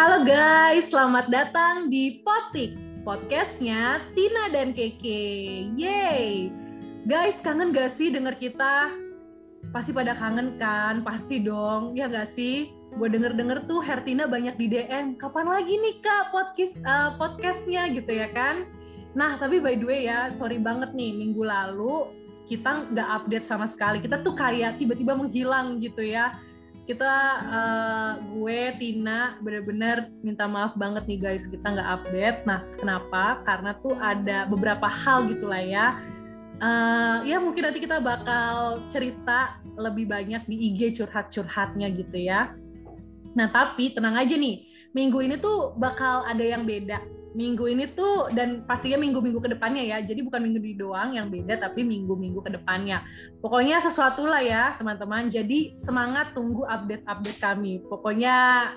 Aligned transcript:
Halo 0.00 0.24
guys, 0.24 0.88
selamat 0.88 1.28
datang 1.28 1.92
di 1.92 2.24
Potik, 2.24 2.72
podcastnya 3.04 4.00
Tina 4.16 4.48
dan 4.48 4.72
Keke. 4.72 5.28
Yeay! 5.76 6.48
Guys, 7.04 7.44
kangen 7.44 7.68
gak 7.68 7.92
sih 7.92 8.08
denger 8.08 8.32
kita? 8.40 8.96
Pasti 9.68 9.92
pada 9.92 10.16
kangen 10.16 10.56
kan? 10.56 11.04
Pasti 11.04 11.44
dong, 11.44 12.00
ya 12.00 12.08
gak 12.08 12.24
sih? 12.24 12.72
Gue 12.96 13.12
denger-denger 13.12 13.68
tuh 13.68 13.84
Hertina 13.84 14.24
banyak 14.24 14.56
di 14.56 14.72
DM, 14.72 15.20
kapan 15.20 15.52
lagi 15.52 15.76
nih 15.76 16.00
kak 16.00 16.32
podcast 16.32 16.80
uh, 16.88 17.12
podcastnya 17.20 17.92
gitu 17.92 18.24
ya 18.24 18.32
kan? 18.32 18.72
Nah, 19.12 19.36
tapi 19.36 19.60
by 19.60 19.76
the 19.76 19.84
way 19.84 20.08
ya, 20.08 20.32
sorry 20.32 20.56
banget 20.56 20.96
nih, 20.96 21.12
minggu 21.12 21.44
lalu 21.44 22.08
kita 22.48 22.88
nggak 22.88 23.08
update 23.20 23.44
sama 23.44 23.68
sekali. 23.68 24.00
Kita 24.00 24.24
tuh 24.24 24.32
kayak 24.32 24.80
tiba-tiba 24.80 25.12
menghilang 25.12 25.76
gitu 25.76 26.00
ya 26.00 26.40
kita 26.90 27.14
uh, 27.46 28.12
gue 28.34 28.74
Tina 28.82 29.38
bener-bener 29.38 30.10
minta 30.26 30.50
maaf 30.50 30.74
banget 30.74 31.06
nih 31.06 31.18
guys. 31.22 31.46
Kita 31.46 31.70
nggak 31.70 31.90
update. 32.02 32.38
Nah 32.50 32.66
kenapa? 32.74 33.38
Karena 33.46 33.78
tuh 33.78 33.94
ada 33.94 34.50
beberapa 34.50 34.90
hal 34.90 35.30
gitulah 35.30 35.62
ya. 35.62 36.02
Uh, 36.58 37.22
ya 37.22 37.38
mungkin 37.38 37.70
nanti 37.70 37.78
kita 37.78 38.02
bakal 38.02 38.82
cerita 38.90 39.62
lebih 39.78 40.10
banyak 40.10 40.42
di 40.50 40.74
IG 40.74 40.98
curhat-curhatnya 40.98 41.94
gitu 41.94 42.18
ya. 42.18 42.58
Nah 43.38 43.46
tapi 43.54 43.94
tenang 43.94 44.18
aja 44.18 44.34
nih. 44.34 44.66
Minggu 44.90 45.22
ini 45.22 45.38
tuh 45.38 45.78
bakal 45.78 46.26
ada 46.26 46.42
yang 46.42 46.66
beda 46.66 46.98
minggu 47.30 47.70
ini 47.70 47.86
tuh 47.94 48.30
dan 48.34 48.66
pastinya 48.66 48.98
minggu-minggu 48.98 49.38
ke 49.38 49.50
depannya 49.54 49.86
ya. 49.86 49.98
Jadi 50.02 50.26
bukan 50.26 50.40
minggu 50.42 50.58
ini 50.62 50.76
doang 50.76 51.14
yang 51.14 51.30
beda 51.30 51.58
tapi 51.58 51.86
minggu-minggu 51.86 52.40
ke 52.42 52.50
depannya 52.54 53.06
pokoknya 53.38 53.78
sesuatu 53.78 54.26
lah 54.26 54.42
ya 54.42 54.74
teman-teman. 54.76 55.30
Jadi 55.30 55.78
semangat 55.78 56.34
tunggu 56.34 56.66
update-update 56.66 57.40
kami. 57.40 57.82
Pokoknya 57.86 58.70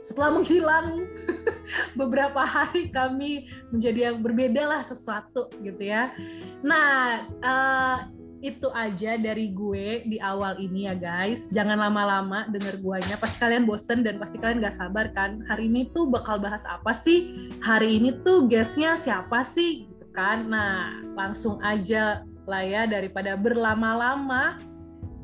setelah 0.00 0.40
menghilang 0.40 1.04
beberapa 2.00 2.40
hari 2.40 2.88
kami 2.88 3.46
menjadi 3.68 4.10
yang 4.10 4.24
berbeda 4.24 4.64
lah 4.64 4.82
sesuatu 4.82 5.52
gitu 5.60 5.82
ya. 5.84 6.10
Nah 6.64 7.24
uh, 7.44 7.96
itu 8.40 8.72
aja 8.72 9.20
dari 9.20 9.52
gue 9.52 10.08
di 10.08 10.16
awal 10.16 10.56
ini 10.56 10.88
ya 10.88 10.96
guys. 10.96 11.52
Jangan 11.52 11.76
lama-lama 11.76 12.48
denger 12.48 12.80
guanya. 12.80 13.20
Pasti 13.20 13.36
kalian 13.36 13.68
bosen 13.68 14.00
dan 14.00 14.16
pasti 14.16 14.40
kalian 14.40 14.64
gak 14.64 14.76
sabar 14.80 15.12
kan. 15.12 15.44
Hari 15.44 15.68
ini 15.68 15.92
tuh 15.92 16.08
bakal 16.08 16.40
bahas 16.40 16.64
apa 16.64 16.96
sih? 16.96 17.52
Hari 17.60 18.00
ini 18.00 18.16
tuh 18.24 18.48
guestnya 18.48 18.96
siapa 18.96 19.44
sih? 19.44 19.84
Gitu 19.84 20.08
kan. 20.16 20.48
Nah 20.48 21.04
langsung 21.12 21.60
aja 21.60 22.24
lah 22.48 22.64
ya 22.64 22.88
daripada 22.88 23.36
berlama-lama. 23.36 24.56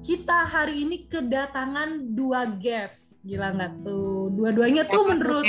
Kita 0.05 0.45
hari 0.45 0.85
ini 0.85 1.09
kedatangan 1.09 2.13
dua 2.13 2.45
guest. 2.61 3.19
Gila 3.25 3.57
nggak 3.57 3.73
tuh? 3.81 4.29
Dua-duanya 4.37 4.85
tuh 4.87 5.09
menurut 5.09 5.45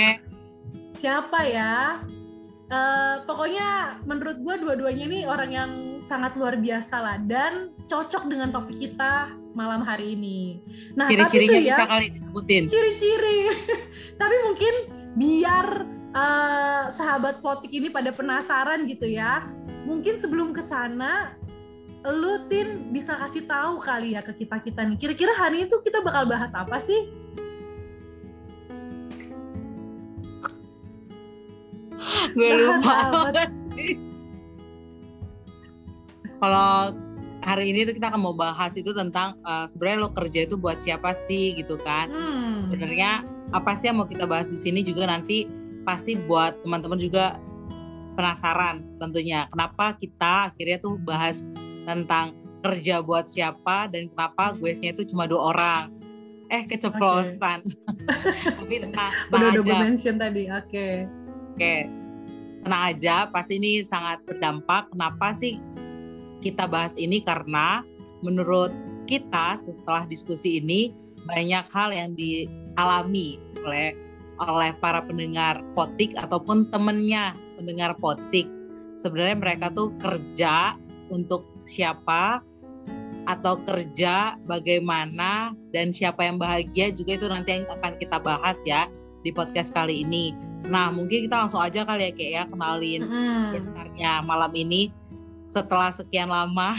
siapa 0.95 1.43
ya? 1.45 1.99
Uh, 2.67 3.23
pokoknya 3.23 4.03
menurut 4.03 4.43
gue 4.43 4.55
dua-duanya 4.59 5.03
ini 5.07 5.19
orang 5.23 5.51
yang 5.55 5.71
sangat 6.01 6.35
luar 6.35 6.59
biasa 6.59 6.95
lah 6.99 7.17
dan 7.23 7.73
cocok 7.85 8.29
dengan 8.29 8.49
topik 8.53 8.77
kita 8.77 9.33
malam 9.57 9.81
hari 9.81 10.13
ini. 10.13 10.61
Nah, 10.93 11.09
ciri-cirinya 11.09 11.59
ya, 11.59 11.77
bisa 11.77 11.85
kali 11.89 12.05
disebutin. 12.13 12.63
Ciri-ciri. 12.69 13.39
tapi 14.21 14.35
mungkin 14.45 14.73
biar 15.17 15.67
uh, 16.13 16.83
sahabat 16.93 17.41
potik 17.41 17.73
ini 17.73 17.89
pada 17.89 18.13
penasaran 18.13 18.85
gitu 18.85 19.09
ya. 19.09 19.49
Mungkin 19.87 20.19
sebelum 20.19 20.53
ke 20.53 20.61
sana 20.61 21.33
lu 22.07 22.47
Tin 22.47 22.93
bisa 22.93 23.17
kasih 23.19 23.49
tahu 23.49 23.81
kali 23.81 24.15
ya 24.15 24.21
ke 24.21 24.31
kita-kita 24.31 24.85
nih. 24.85 24.97
Kira-kira 25.01 25.33
hari 25.35 25.65
itu 25.65 25.75
kita 25.81 25.99
bakal 26.05 26.29
bahas 26.29 26.53
apa 26.53 26.77
sih? 26.77 27.27
gue 32.37 32.51
lupa 32.53 33.33
kalau 36.37 36.93
hari 37.45 37.71
ini 37.71 37.87
tuh 37.87 37.95
kita 37.95 38.11
akan 38.11 38.21
mau 38.21 38.35
bahas 38.35 38.73
itu 38.75 38.91
tentang 38.91 39.37
uh, 39.45 39.65
sebenarnya 39.69 39.97
lo 40.03 40.09
kerja 40.11 40.39
itu 40.49 40.55
buat 40.57 40.81
siapa 40.81 41.13
sih 41.13 41.55
gitu 41.55 41.77
kan 41.81 42.09
hmm. 42.09 42.69
sebenarnya 42.69 43.23
apa 43.55 43.77
sih 43.77 43.87
yang 43.87 44.01
mau 44.01 44.09
kita 44.09 44.27
bahas 44.27 44.49
di 44.49 44.59
sini 44.59 44.83
juga 44.83 45.07
nanti 45.07 45.47
pasti 45.87 46.19
buat 46.19 46.59
teman-teman 46.65 46.99
juga 46.99 47.39
penasaran 48.19 48.83
tentunya 48.99 49.47
kenapa 49.53 49.95
kita 49.95 50.51
akhirnya 50.51 50.77
tuh 50.81 50.99
bahas 50.99 51.47
tentang 51.87 52.35
kerja 52.65 52.99
buat 52.99 53.29
siapa 53.29 53.87
dan 53.87 54.11
kenapa 54.11 54.57
gue 54.57 54.73
nya 54.83 54.91
itu 54.91 55.07
cuma 55.07 55.29
dua 55.29 55.55
orang 55.55 55.83
eh 56.51 56.65
keceplosan 56.67 57.63
okay. 57.63 58.55
tapi 58.57 58.75
nah, 58.91 59.11
nah 59.31 59.53
udah 59.55 59.63
aja. 59.63 59.83
mention 59.85 60.15
tadi 60.19 60.49
oke 60.51 60.67
okay. 60.67 60.93
oke 61.05 61.55
okay 61.55 62.07
tenang 62.67 62.83
aja 62.91 63.31
pasti 63.31 63.55
ini 63.55 63.79
sangat 63.79 64.19
berdampak 64.27 64.91
kenapa 64.91 65.31
sih 65.31 65.55
kita 66.47 66.63
bahas 66.63 66.95
ini 66.95 67.19
karena 67.19 67.83
menurut 68.23 68.71
kita 69.03 69.59
setelah 69.59 70.07
diskusi 70.07 70.63
ini 70.63 70.95
banyak 71.27 71.67
hal 71.75 71.91
yang 71.91 72.15
dialami 72.15 73.35
oleh 73.67 73.91
oleh 74.37 74.71
para 74.79 75.03
pendengar 75.03 75.59
potik 75.75 76.15
ataupun 76.15 76.69
temennya 76.71 77.35
pendengar 77.59 77.97
potik 77.99 78.47
sebenarnya 78.95 79.37
mereka 79.37 79.67
tuh 79.73 79.91
kerja 79.99 80.77
untuk 81.11 81.43
siapa 81.67 82.41
atau 83.27 83.59
kerja 83.59 84.39
bagaimana 84.47 85.51
dan 85.75 85.91
siapa 85.91 86.23
yang 86.23 86.39
bahagia 86.39 86.95
juga 86.95 87.19
itu 87.19 87.27
nanti 87.27 87.59
yang 87.59 87.67
akan 87.67 87.99
kita 87.99 88.17
bahas 88.23 88.55
ya 88.63 88.87
di 89.21 89.35
podcast 89.35 89.75
kali 89.75 90.07
ini. 90.07 90.31
Nah, 90.71 90.87
mungkin 90.95 91.27
kita 91.27 91.43
langsung 91.43 91.59
aja 91.59 91.83
kali 91.83 92.07
ya 92.07 92.11
kayak 92.15 92.31
ya 92.31 92.43
kenalin 92.47 93.01
mm. 93.03 94.23
malam 94.23 94.51
ini 94.55 94.87
setelah 95.47 95.89
sekian 95.89 96.29
lama 96.29 96.75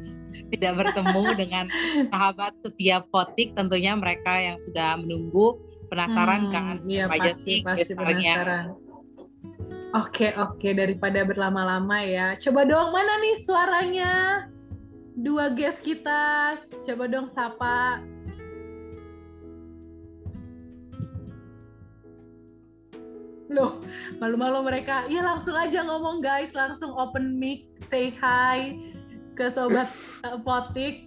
tidak 0.54 0.72
bertemu 0.80 1.24
dengan 1.42 1.66
sahabat 2.08 2.56
setiap 2.62 3.10
potik 3.10 3.52
tentunya 3.52 3.92
mereka 3.98 4.38
yang 4.38 4.56
sudah 4.56 4.96
menunggu 4.96 5.58
penasaran 5.92 6.48
hmm, 6.48 6.52
kan 6.54 6.74
iya, 6.88 7.04
apa 7.04 7.14
aja 7.20 7.32
sih 7.36 7.60
pasti 7.60 7.92
penasaran. 7.92 8.72
Oke 9.92 10.32
oke 10.40 10.72
daripada 10.72 11.20
berlama-lama 11.20 12.00
ya. 12.00 12.32
Coba 12.40 12.64
dong 12.64 12.96
mana 12.96 13.20
nih 13.20 13.36
suaranya 13.36 14.12
dua 15.12 15.52
guest 15.52 15.84
kita. 15.84 16.56
Coba 16.80 17.04
dong 17.12 17.28
sapa 17.28 18.00
loh 23.52 23.78
malu-malu 24.16 24.64
mereka. 24.64 25.04
Ya 25.12 25.20
langsung 25.20 25.54
aja 25.54 25.84
ngomong 25.84 26.24
guys. 26.24 26.56
Langsung 26.56 26.96
open 26.96 27.36
mic 27.36 27.68
say 27.84 28.10
hi 28.16 28.80
ke 29.36 29.46
sobat 29.52 29.92
uh, 30.24 30.40
potik. 30.46 31.06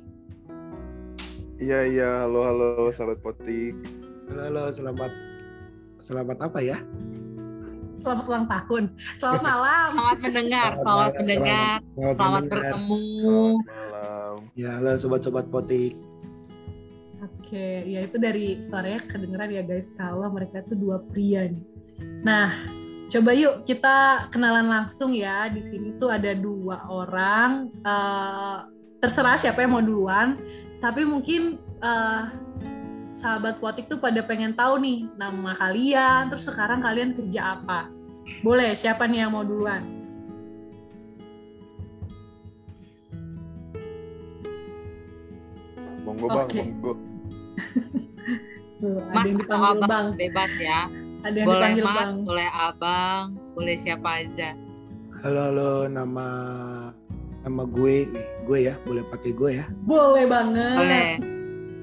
Iya 1.58 1.80
iya. 1.90 2.10
Halo 2.24 2.46
halo 2.46 2.70
sobat 2.94 3.20
potik. 3.20 3.74
Halo 4.30 4.42
halo. 4.48 4.64
Selamat 4.70 5.12
selamat 6.00 6.38
apa 6.46 6.60
ya? 6.62 6.78
Selamat 8.06 8.26
ulang 8.30 8.46
tahun. 8.46 8.84
Selamat 9.18 9.42
malam. 9.50 9.90
Selamat 9.98 10.20
mendengar 10.22 10.70
selamat, 10.78 10.86
selamat 10.86 11.14
mendengar. 11.18 11.78
Selamat, 11.82 12.16
selamat 12.16 12.44
bertemu. 12.54 13.04
Selamat 13.04 13.66
malam 13.66 13.86
ya 14.56 14.80
halo 14.80 14.96
sobat-sobat 14.96 15.52
potik. 15.52 15.92
Oke, 17.26 17.86
ya 17.86 18.02
itu 18.02 18.18
dari 18.18 18.58
suaranya 18.64 19.02
kedengeran 19.06 19.50
ya 19.54 19.64
guys. 19.66 19.94
Kalau 19.94 20.30
mereka 20.34 20.66
tuh 20.66 20.78
dua 20.78 20.98
pria 21.02 21.46
nih 21.46 21.75
Nah, 22.26 22.66
coba 23.06 23.38
yuk 23.38 23.62
kita 23.70 24.28
kenalan 24.34 24.66
langsung 24.66 25.14
ya. 25.14 25.46
Di 25.54 25.62
sini 25.62 25.94
tuh 26.02 26.10
ada 26.10 26.34
dua 26.34 26.82
orang. 26.90 27.70
Uh, 27.86 28.66
terserah 28.98 29.38
siapa 29.38 29.62
yang 29.62 29.78
mau 29.78 29.86
duluan. 29.86 30.42
Tapi 30.82 31.06
mungkin 31.06 31.62
uh, 31.86 32.34
sahabat 33.14 33.62
potik 33.62 33.86
tuh 33.86 34.02
pada 34.02 34.26
pengen 34.26 34.58
tahu 34.58 34.82
nih 34.82 35.06
nama 35.22 35.54
kalian. 35.54 36.34
Terus 36.34 36.50
sekarang 36.50 36.82
kalian 36.82 37.14
kerja 37.14 37.62
apa? 37.62 37.94
Boleh, 38.42 38.74
siapa 38.74 39.06
nih 39.06 39.30
yang 39.30 39.38
mau 39.38 39.46
duluan? 39.46 39.86
Monggo 46.02 46.26
bang, 46.30 46.48
okay. 46.50 46.66
monggo. 46.74 46.94
Mas 49.14 49.30
atau 49.30 49.62
abang 49.78 50.14
bebas 50.18 50.52
ya. 50.62 51.05
Ada 51.26 51.42
yang 51.42 51.48
boleh 51.50 51.74
mas, 51.82 51.98
bang. 51.98 52.14
boleh 52.22 52.50
abang, 52.54 53.24
boleh 53.58 53.76
siapa 53.82 54.10
aja. 54.22 54.54
Halo 55.26 55.42
halo, 55.50 55.74
nama 55.90 56.28
nama 57.42 57.64
gue 57.66 58.06
gue 58.46 58.60
ya, 58.70 58.78
boleh 58.86 59.02
pakai 59.10 59.34
gue 59.34 59.52
ya? 59.58 59.66
Boleh 59.90 60.30
banget. 60.30 60.78
Boleh. 60.78 61.10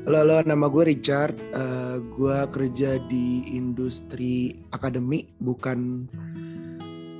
Halo 0.06 0.16
halo, 0.22 0.36
nama 0.46 0.66
gue 0.70 0.84
Richard. 0.94 1.34
Uh, 1.50 1.98
gue 2.14 2.38
kerja 2.54 3.02
di 3.10 3.50
industri 3.50 4.62
akademik, 4.70 5.34
bukan 5.42 6.06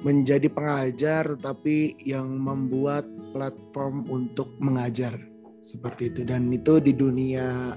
menjadi 0.06 0.46
pengajar, 0.46 1.34
tapi 1.42 1.98
yang 2.06 2.38
membuat 2.38 3.02
platform 3.34 4.06
untuk 4.06 4.54
mengajar 4.62 5.18
seperti 5.58 6.14
itu. 6.14 6.22
Dan 6.22 6.54
itu 6.54 6.78
di 6.78 6.94
dunia 6.94 7.74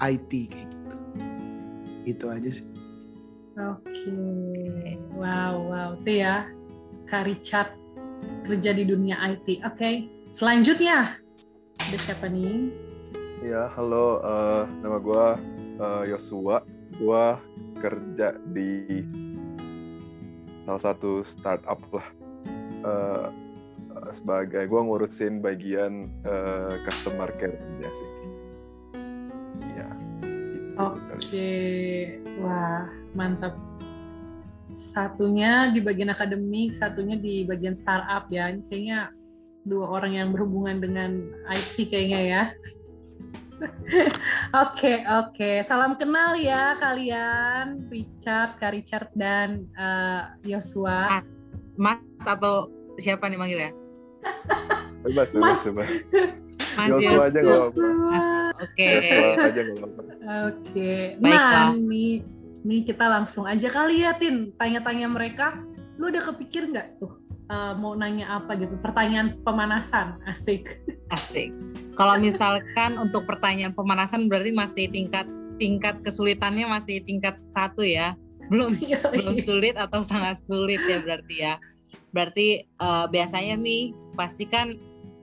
IT 0.00 0.32
kayak 0.32 0.64
gitu. 0.64 0.96
Itu 2.08 2.26
aja 2.32 2.48
sih. 2.48 2.75
Oke. 3.56 4.12
Wow, 5.16 5.72
wow. 5.72 5.90
Itu 5.96 6.20
ya 6.20 6.44
Kak 7.08 7.24
Richard 7.24 7.72
kerja 8.44 8.76
di 8.76 8.84
dunia 8.84 9.16
IT. 9.32 9.64
Oke. 9.64 10.12
Selanjutnya 10.28 11.16
ada 11.80 11.96
siapa 11.96 12.28
nih? 12.28 12.68
Ya, 13.40 13.72
halo. 13.72 14.20
eh, 14.20 14.64
nama 14.84 15.00
gue 15.00 15.26
Yosua. 16.12 16.60
Gue 17.00 17.24
kerja 17.80 18.36
di 18.52 19.04
salah 20.68 20.92
satu 20.92 21.24
startup 21.24 21.80
lah. 21.96 22.08
Eh, 22.84 23.28
eh, 23.96 24.10
sebagai 24.12 24.68
gue 24.68 24.80
ngurusin 24.84 25.40
bagian 25.40 26.12
eh, 26.28 26.76
customer 26.84 27.32
care-nya 27.40 27.88
sih. 27.88 28.10
Iya. 29.64 29.88
gitu. 30.76 30.76
Oke. 30.76 31.52
Wah, 32.44 32.84
mantap. 33.16 33.56
Satunya 34.76 35.72
di 35.72 35.80
bagian 35.80 36.12
akademik, 36.12 36.76
satunya 36.76 37.16
di 37.16 37.48
bagian 37.48 37.72
startup 37.72 38.28
ya. 38.28 38.52
Ini 38.52 38.62
Kayaknya 38.68 38.98
dua 39.66 39.88
orang 39.90 40.12
yang 40.14 40.28
berhubungan 40.30 40.78
dengan 40.78 41.10
IT 41.50 41.88
kayaknya 41.90 42.20
ya. 42.22 42.42
Oke, 44.52 45.00
oke. 45.08 45.64
Salam 45.64 45.96
kenal 45.96 46.36
ya 46.36 46.76
kalian, 46.76 47.88
Richard, 47.88 48.60
Kak 48.60 48.76
Richard 48.76 49.08
dan 49.16 49.64
eh, 49.72 50.22
Yosua. 50.44 51.08
Mas, 51.08 51.28
Mas 51.72 52.24
atau 52.28 52.68
siapa 53.00 53.32
nih 53.32 53.38
manggil 53.40 53.58
ya? 53.64 53.70
Bebas, 55.08 55.32
Mas. 55.32 55.64
bebas, 55.64 55.64
bebas. 55.64 55.90
Mas 56.76 56.88
Yosua 56.92 57.12
Yos. 57.16 57.24
aja 57.24 57.38
nggak 57.40 57.56
apa-apa. 57.56 57.82
Oke. 58.60 58.90
Oke. 60.52 60.92
Nah, 61.24 61.72
nih 62.62 62.86
kita 62.86 63.04
langsung 63.10 63.44
aja 63.44 63.68
kali 63.68 64.06
ya, 64.06 64.16
Tin. 64.16 64.54
Tanya-tanya 64.56 65.10
mereka. 65.10 65.58
Lu 65.96 66.12
udah 66.12 66.22
kepikir 66.32 66.68
nggak 66.68 67.00
tuh 67.00 67.20
eh, 67.48 67.72
mau 67.76 67.96
nanya 67.96 68.40
apa 68.40 68.56
gitu? 68.56 68.76
Pertanyaan 68.80 69.40
pemanasan, 69.42 70.20
asik. 70.28 70.84
Asik. 71.12 71.52
Kalau 71.96 72.20
misalkan 72.20 73.00
untuk 73.00 73.24
pertanyaan 73.24 73.72
pemanasan 73.72 74.28
berarti 74.28 74.52
masih 74.52 74.86
tingkat 74.92 75.24
tingkat 75.56 76.04
kesulitannya 76.04 76.68
masih 76.68 77.00
tingkat 77.04 77.40
satu 77.56 77.80
ya. 77.80 78.12
Belum 78.52 78.76
belum 79.16 79.36
sulit 79.40 79.74
atau 79.80 80.04
sangat 80.04 80.38
sulit 80.44 80.80
ya 80.84 81.00
berarti 81.00 81.36
ya. 81.40 81.54
Berarti 82.12 82.64
eh, 82.64 83.06
biasanya 83.08 83.56
nih 83.56 83.96
pasti 84.16 84.44
kan 84.44 84.76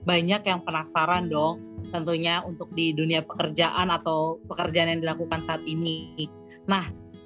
banyak 0.04 0.42
yang 0.44 0.60
penasaran 0.62 1.32
dong 1.32 1.64
tentunya 1.88 2.44
untuk 2.44 2.68
di 2.76 2.92
dunia 2.92 3.24
pekerjaan 3.24 3.88
atau 3.88 4.42
pekerjaan 4.50 4.96
yang 4.96 5.00
dilakukan 5.00 5.40
saat 5.40 5.64
ini. 5.64 6.28
Nah, 6.68 6.84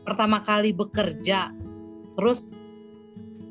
pertama 0.08 0.40
kali 0.40 0.72
bekerja 0.72 1.52
terus 2.16 2.48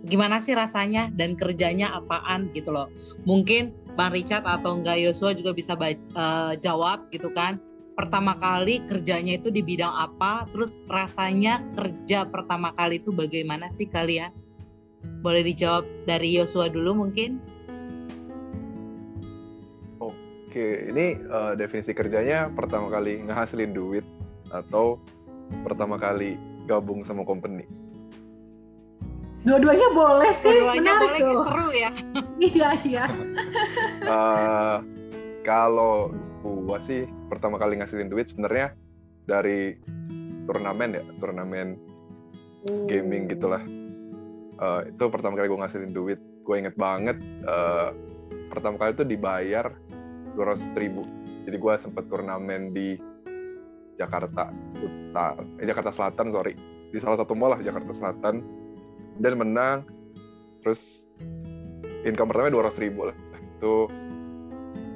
gimana 0.07 0.41
sih 0.41 0.57
rasanya 0.57 1.13
dan 1.13 1.35
kerjanya 1.35 1.93
apaan 1.93 2.49
gitu 2.55 2.73
loh. 2.73 2.89
Mungkin 3.27 3.75
Bang 3.99 4.15
Richard 4.15 4.47
atau 4.47 4.79
enggak 4.79 4.97
Yosua 5.03 5.35
juga 5.35 5.53
bisa 5.53 5.77
eh, 5.77 6.53
jawab 6.57 7.11
gitu 7.13 7.29
kan. 7.29 7.59
Pertama 7.97 8.37
kali 8.37 8.85
kerjanya 8.85 9.41
itu 9.41 9.49
di 9.49 9.65
bidang 9.65 9.89
apa, 9.89 10.45
terus 10.53 10.77
rasanya 10.85 11.65
kerja 11.73 12.29
pertama 12.29 12.69
kali 12.77 13.01
itu 13.01 13.09
bagaimana 13.09 13.73
sih 13.73 13.89
kalian? 13.89 14.29
Boleh 15.25 15.41
dijawab 15.41 15.81
dari 16.05 16.37
Yosua 16.37 16.69
dulu 16.69 16.93
mungkin? 16.93 17.41
Oke, 19.97 20.93
ini 20.93 21.17
eh, 21.17 21.53
definisi 21.57 21.91
kerjanya 21.97 22.53
pertama 22.53 22.93
kali 22.93 23.25
ngehasilin 23.25 23.73
duit 23.73 24.05
atau 24.53 25.01
pertama 25.63 25.95
kali 25.99 26.35
gabung 26.67 27.01
sama 27.01 27.23
company. 27.23 27.63
Dua-duanya 29.47 29.87
boleh 29.95 30.31
sih, 30.35 30.51
menarik 30.51 31.23
boleh 31.23 31.39
tuh. 31.39 31.45
seru 31.47 31.67
ya. 31.71 31.91
Iya, 32.51 32.69
iya. 32.83 33.05
Eh, 34.07 34.77
kalau 35.43 36.11
gua 36.43 36.79
sih 36.79 37.07
pertama 37.27 37.59
kali 37.59 37.79
ngasilin 37.79 38.07
duit 38.07 38.31
sebenarnya 38.31 38.75
dari 39.27 39.75
turnamen 40.47 40.99
ya, 40.99 41.03
turnamen 41.19 41.75
gaming 42.87 43.31
gitulah. 43.31 43.63
Eh, 44.57 44.81
itu 44.91 45.03
pertama 45.07 45.39
kali 45.39 45.47
gue 45.47 45.59
ngasilin 45.59 45.93
duit. 45.95 46.19
Gue 46.43 46.63
inget 46.63 46.75
banget 46.79 47.19
eh, 47.43 47.89
pertama 48.51 48.79
kali 48.79 48.95
itu 48.95 49.03
dibayar 49.03 49.71
200 50.35 50.75
ribu. 50.75 51.03
Jadi 51.47 51.55
gue 51.55 51.73
sempet 51.79 52.03
turnamen 52.11 52.71
di 52.75 52.99
Jakarta 53.97 54.53
eh, 54.77 55.65
Jakarta 55.65 55.89
Selatan 55.89 56.29
sorry, 56.29 56.53
di 56.93 56.97
salah 57.01 57.17
satu 57.17 57.33
mall 57.33 57.57
lah 57.57 57.61
Jakarta 57.61 57.91
Selatan 57.91 58.45
dan 59.17 59.33
menang. 59.35 59.77
Terus 60.61 61.03
income 62.05 62.29
pertamanya 62.29 62.69
200 62.69 62.83
ribu 62.83 63.09
lah. 63.09 63.17
Itu 63.57 63.89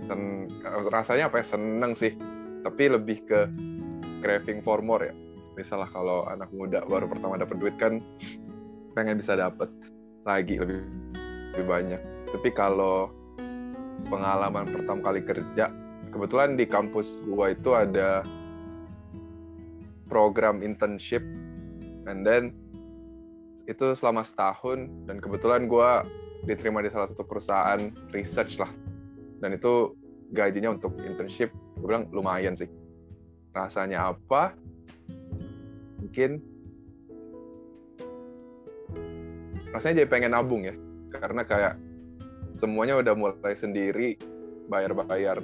sen- 0.06 0.50
rasanya 0.94 1.33
apa 1.33 1.42
ya 1.42 1.45
seneng 1.57 1.98
sih, 1.98 2.13
tapi 2.62 2.94
lebih 2.94 3.25
ke 3.25 3.50
craving 4.21 4.62
for 4.62 4.80
more 4.86 5.01
ya. 5.01 5.13
Misalnya 5.57 5.89
kalau 5.92 6.24
anak 6.30 6.47
muda 6.54 6.86
baru 6.86 7.09
pertama 7.09 7.36
dapat 7.36 7.57
duit 7.59 7.75
kan 7.75 8.00
pengen 8.94 9.19
bisa 9.19 9.36
dapat 9.36 9.68
lagi 10.24 10.62
lebih 10.62 10.86
lebih 11.56 11.65
banyak. 11.68 12.01
Tapi 12.31 12.50
kalau 12.56 13.12
pengalaman 14.07 14.69
pertama 14.69 15.00
kali 15.04 15.21
kerja, 15.25 15.68
kebetulan 16.13 16.56
di 16.56 16.65
kampus 16.69 17.19
gua 17.27 17.51
itu 17.51 17.75
ada 17.75 18.24
program 20.11 20.59
internship, 20.59 21.23
and 22.11 22.27
then 22.27 22.51
itu 23.71 23.95
selama 23.95 24.27
setahun 24.27 24.91
dan 25.07 25.23
kebetulan 25.23 25.71
gua 25.71 26.03
diterima 26.43 26.83
di 26.83 26.91
salah 26.91 27.07
satu 27.07 27.23
perusahaan 27.23 27.79
research 28.11 28.59
lah, 28.59 28.69
dan 29.39 29.55
itu 29.55 29.95
gajinya 30.35 30.75
untuk 30.75 30.95
internship, 31.03 31.51
gue 31.79 31.87
bilang 31.87 32.07
lumayan 32.11 32.55
sih. 32.55 32.67
Rasanya 33.51 34.15
apa? 34.15 34.55
Mungkin 35.99 36.39
rasanya 39.71 40.03
jadi 40.03 40.09
pengen 40.11 40.35
nabung 40.35 40.67
ya 40.67 40.75
karena 41.15 41.47
kayak 41.47 41.79
semuanya 42.59 42.99
udah 42.99 43.15
mulai 43.15 43.55
sendiri 43.55 44.19
bayar-bayar 44.67 45.39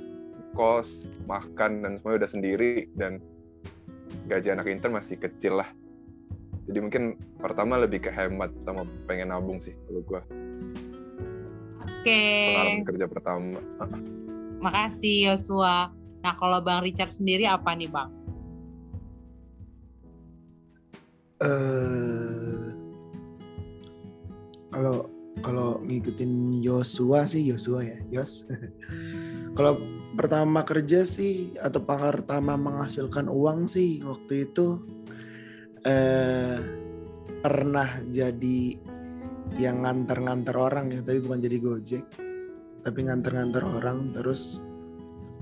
kos 0.52 1.08
makan 1.28 1.84
dan 1.84 1.92
semuanya 1.96 2.28
udah 2.28 2.32
sendiri 2.32 2.92
dan 3.00 3.24
gaji 4.28 4.54
anak 4.54 4.68
intern 4.68 4.94
masih 5.00 5.16
kecil 5.18 5.64
lah 5.64 5.70
jadi 6.68 6.84
mungkin 6.84 7.16
pertama 7.40 7.80
lebih 7.80 8.04
ke 8.04 8.12
hemat 8.12 8.52
sama 8.62 8.84
pengen 9.08 9.32
nabung 9.32 9.58
sih 9.64 9.74
kalau 9.88 10.02
gua 10.04 10.22
Oke. 11.88 12.24
pengalaman 12.52 12.88
kerja 12.88 13.06
pertama 13.08 13.60
Makasih 14.58 15.30
Yosua. 15.30 15.94
Nah, 16.26 16.34
kalau 16.34 16.58
Bang 16.66 16.82
Richard 16.82 17.14
sendiri 17.14 17.46
apa 17.46 17.78
nih, 17.78 17.94
Bang? 17.94 18.10
eh 21.38 22.74
kalau 24.74 25.06
kalau 25.46 25.78
ngikutin 25.86 26.66
Yosua 26.66 27.30
sih 27.30 27.46
Yosua 27.46 27.86
ya 27.86 27.98
Yos 28.10 28.42
kalau 29.58 29.82
pertama 30.14 30.62
kerja 30.62 31.02
sih 31.02 31.58
atau 31.58 31.82
pertama 31.82 32.54
menghasilkan 32.54 33.26
uang 33.26 33.66
sih 33.66 34.06
waktu 34.06 34.46
itu 34.46 34.86
eh 35.82 36.62
pernah 37.42 38.06
jadi 38.06 38.78
yang 39.58 39.82
nganter-nganter 39.82 40.54
orang 40.54 40.94
ya 40.94 41.02
tapi 41.02 41.18
bukan 41.26 41.42
jadi 41.42 41.58
gojek. 41.58 42.06
Tapi 42.86 43.00
nganter-nganter 43.04 43.66
orang 43.66 44.14
terus 44.14 44.62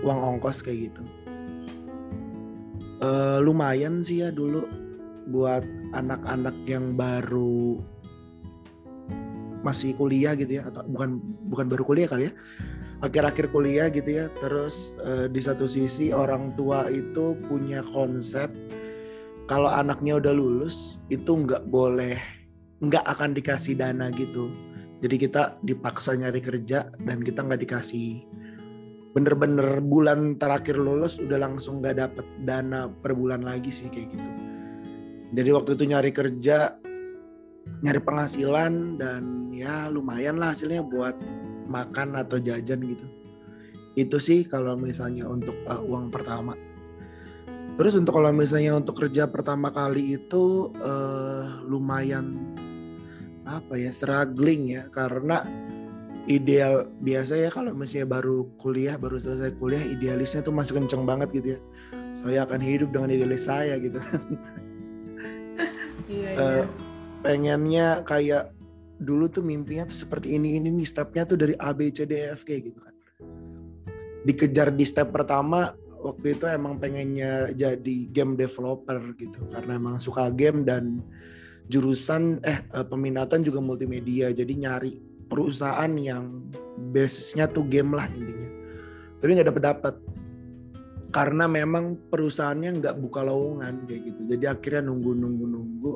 uang 0.00 0.40
ongkos 0.40 0.64
kayak 0.64 0.88
gitu. 0.88 1.02
Eh, 2.96 3.38
lumayan 3.44 4.00
sih 4.00 4.24
ya 4.24 4.32
dulu 4.32 4.64
buat 5.26 5.66
anak-anak 5.92 6.54
yang 6.70 6.94
baru 6.94 7.82
masih 9.66 9.98
kuliah 9.98 10.38
gitu 10.38 10.62
ya 10.62 10.70
atau 10.70 10.86
bukan 10.86 11.18
bukan 11.50 11.66
baru 11.66 11.82
kuliah 11.82 12.06
kali 12.06 12.30
ya. 12.30 12.32
Akhir-akhir 13.02 13.50
kuliah 13.50 13.90
gitu 13.90 14.06
ya 14.06 14.30
terus 14.38 14.94
eh, 15.02 15.26
di 15.26 15.42
satu 15.42 15.66
sisi 15.66 16.14
orang 16.14 16.54
tua 16.54 16.86
itu 16.86 17.34
punya 17.50 17.82
konsep 17.82 18.48
kalau 19.50 19.70
anaknya 19.70 20.22
udah 20.22 20.34
lulus 20.34 21.02
itu 21.10 21.30
nggak 21.30 21.66
boleh 21.70 22.18
nggak 22.82 23.04
akan 23.04 23.34
dikasih 23.34 23.74
dana 23.78 24.12
gitu. 24.14 24.52
Jadi 25.00 25.16
kita 25.28 25.60
dipaksa 25.60 26.16
nyari 26.16 26.40
kerja 26.40 26.88
dan 27.04 27.20
kita 27.20 27.44
nggak 27.44 27.62
dikasih. 27.62 28.24
Bener-bener 29.12 29.80
bulan 29.80 30.36
terakhir 30.36 30.76
lulus 30.76 31.16
udah 31.20 31.40
langsung 31.40 31.80
nggak 31.80 31.96
dapet 31.96 32.26
dana 32.44 32.88
per 32.88 33.16
bulan 33.16 33.44
lagi 33.44 33.72
sih 33.72 33.88
kayak 33.88 34.08
gitu. 34.12 34.30
Jadi 35.36 35.50
waktu 35.52 35.70
itu 35.76 35.84
nyari 35.88 36.10
kerja 36.12 36.78
nyari 37.84 38.00
penghasilan 38.00 38.96
dan 38.96 39.52
ya 39.52 39.92
lumayan 39.92 40.40
lah 40.40 40.56
hasilnya 40.56 40.80
buat 40.80 41.16
makan 41.68 42.16
atau 42.16 42.40
jajan 42.40 42.80
gitu. 42.80 43.06
Itu 43.96 44.20
sih 44.20 44.48
kalau 44.48 44.76
misalnya 44.76 45.28
untuk 45.28 45.56
uh, 45.68 45.82
uang 45.82 46.08
pertama. 46.08 46.56
Terus 47.76 47.92
untuk 47.92 48.16
kalau 48.16 48.32
misalnya 48.32 48.72
untuk 48.72 48.96
kerja 48.96 49.28
pertama 49.28 49.68
kali 49.68 50.16
itu 50.16 50.72
uh, 50.80 51.60
lumayan 51.68 52.56
apa 53.44 53.76
ya 53.76 53.92
struggling 53.92 54.72
ya. 54.72 54.88
Karena 54.88 55.44
ideal 56.26 56.90
biasa 56.98 57.38
ya 57.38 57.52
kalau 57.52 57.76
misalnya 57.76 58.18
baru 58.18 58.50
kuliah 58.58 58.98
baru 58.98 59.20
selesai 59.20 59.54
kuliah 59.60 59.84
idealisnya 59.84 60.42
tuh 60.42 60.56
masih 60.56 60.80
kenceng 60.80 61.04
banget 61.04 61.28
gitu 61.36 61.48
ya. 61.56 61.60
Saya 62.16 62.48
akan 62.48 62.64
hidup 62.64 62.96
dengan 62.96 63.12
idealis 63.12 63.44
saya 63.44 63.76
gitu 63.76 64.00
iya, 66.08 66.32
uh, 66.32 66.64
iya. 66.64 66.85
Pengennya 67.26 68.06
kayak 68.06 68.54
dulu 69.02 69.26
tuh 69.26 69.42
mimpinya 69.42 69.90
tuh 69.90 70.06
seperti 70.06 70.38
ini 70.38 70.62
ini 70.62 70.70
nih 70.70 70.86
stepnya 70.86 71.26
tuh 71.26 71.34
dari 71.34 71.58
A 71.58 71.74
B 71.74 71.90
C 71.90 72.06
D 72.06 72.14
E 72.14 72.38
F 72.38 72.46
G 72.46 72.62
gitu 72.62 72.78
kan. 72.78 72.94
Dikejar 74.22 74.70
di 74.70 74.86
step 74.86 75.10
pertama 75.10 75.74
waktu 75.98 76.38
itu 76.38 76.46
emang 76.46 76.78
pengennya 76.78 77.50
jadi 77.50 77.96
game 78.14 78.38
developer 78.38 79.02
gitu 79.18 79.42
karena 79.50 79.74
emang 79.74 79.98
suka 79.98 80.30
game 80.30 80.62
dan 80.62 81.02
jurusan 81.66 82.38
eh, 82.46 82.62
eh 82.62 82.86
peminatan 82.86 83.42
juga 83.42 83.58
multimedia 83.58 84.30
jadi 84.30 84.54
nyari 84.54 85.02
perusahaan 85.26 85.90
yang 85.98 86.46
basisnya 86.94 87.50
tuh 87.50 87.66
game 87.66 87.90
lah 87.98 88.06
intinya. 88.06 88.50
Tapi 89.18 89.30
nggak 89.34 89.48
dapet 89.50 89.64
dapet 89.66 89.94
karena 91.10 91.50
memang 91.50 91.98
perusahaannya 92.06 92.70
nggak 92.78 92.96
buka 93.02 93.26
lowongan 93.26 93.82
kayak 93.90 94.14
gitu. 94.14 94.20
Jadi 94.30 94.44
akhirnya 94.46 94.82
nunggu 94.86 95.10
nunggu 95.10 95.44
nunggu 95.50 95.92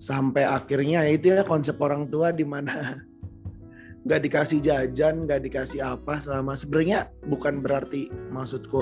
sampai 0.00 0.48
akhirnya 0.48 1.04
ya 1.04 1.12
itu 1.12 1.26
ya 1.28 1.44
konsep 1.44 1.76
orang 1.76 2.08
tua 2.08 2.32
di 2.32 2.48
mana 2.48 2.72
nggak 4.08 4.20
dikasih 4.24 4.64
jajan 4.64 5.28
nggak 5.28 5.44
dikasih 5.44 5.84
apa 5.84 6.24
selama 6.24 6.56
sebenarnya 6.56 7.12
bukan 7.28 7.60
berarti 7.60 8.08
maksudku 8.32 8.80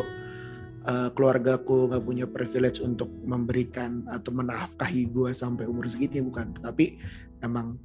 uh, 0.88 1.08
keluargaku 1.12 1.92
nggak 1.92 2.04
punya 2.04 2.26
privilege 2.30 2.80
untuk 2.80 3.12
memberikan 3.26 4.08
atau 4.08 4.30
menafkahi 4.32 5.12
gue 5.12 5.30
sampai 5.36 5.68
umur 5.68 5.90
segini 5.90 6.24
bukan. 6.24 6.56
Tapi 6.56 6.96
emang 7.44 7.76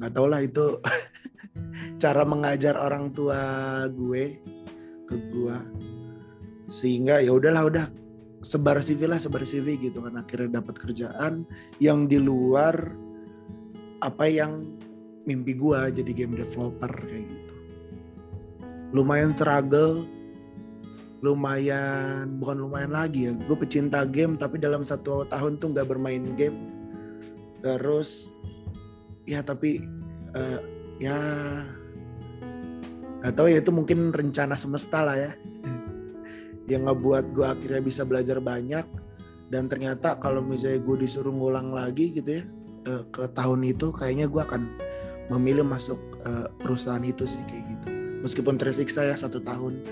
nggak 0.00 0.12
tau 0.12 0.26
lah 0.28 0.40
itu 0.42 0.80
cara 2.02 2.22
mengajar 2.28 2.76
orang 2.76 3.12
tua 3.12 3.40
gue 3.88 4.40
ke 5.06 5.16
gue 5.30 5.56
sehingga 6.72 7.20
ya 7.20 7.36
udahlah 7.36 7.68
udah 7.68 7.86
sebar 8.42 8.82
CV 8.82 9.08
lah 9.08 9.18
sebar 9.22 9.46
CV 9.46 9.78
gitu 9.78 10.02
kan. 10.02 10.18
Akhirnya 10.18 10.60
dapat 10.60 10.76
kerjaan 10.78 11.46
yang 11.78 12.10
di 12.10 12.18
luar 12.18 12.74
apa 14.02 14.26
yang 14.26 14.66
mimpi 15.22 15.54
gue 15.54 16.02
jadi 16.02 16.12
game 16.12 16.34
developer 16.34 16.90
kayak 17.06 17.30
gitu. 17.30 17.54
Lumayan 18.92 19.32
struggle 19.32 20.04
lumayan 21.22 22.42
bukan 22.42 22.66
lumayan 22.66 22.92
lagi 22.92 23.30
ya. 23.30 23.32
Gue 23.46 23.54
pecinta 23.54 24.02
game 24.02 24.34
tapi 24.34 24.58
dalam 24.58 24.82
satu 24.82 25.22
tahun 25.30 25.62
tuh 25.62 25.70
nggak 25.70 25.86
bermain 25.86 26.34
game. 26.34 26.58
Terus 27.62 28.34
ya 29.22 29.38
tapi 29.46 29.78
uh, 30.34 30.58
ya 30.98 31.18
tahu 33.30 33.46
ya 33.46 33.62
itu 33.62 33.70
mungkin 33.70 34.10
rencana 34.10 34.58
semesta 34.58 35.06
lah 35.06 35.14
ya 35.14 35.32
yang 36.72 36.88
ngebuat 36.88 37.36
gue 37.36 37.46
akhirnya 37.46 37.82
bisa 37.84 38.02
belajar 38.08 38.40
banyak. 38.40 38.84
Dan 39.52 39.68
ternyata 39.68 40.16
kalau 40.16 40.40
misalnya 40.40 40.80
gue 40.80 41.04
disuruh 41.04 41.28
ngulang 41.28 41.76
lagi 41.76 42.08
gitu 42.16 42.40
ya 42.40 42.44
uh, 42.88 43.04
ke 43.12 43.28
tahun 43.36 43.60
itu 43.68 43.92
kayaknya 43.92 44.26
gue 44.26 44.42
akan 44.42 44.62
memilih 45.30 45.64
masuk 45.64 46.00
uh, 46.24 46.48
perusahaan 46.60 47.02
itu 47.04 47.28
sih 47.28 47.42
kayak 47.46 47.64
gitu. 47.76 47.86
Meskipun 48.22 48.56
tersiksa 48.56 49.06
ya 49.06 49.16
satu 49.18 49.42
tahun 49.42 49.82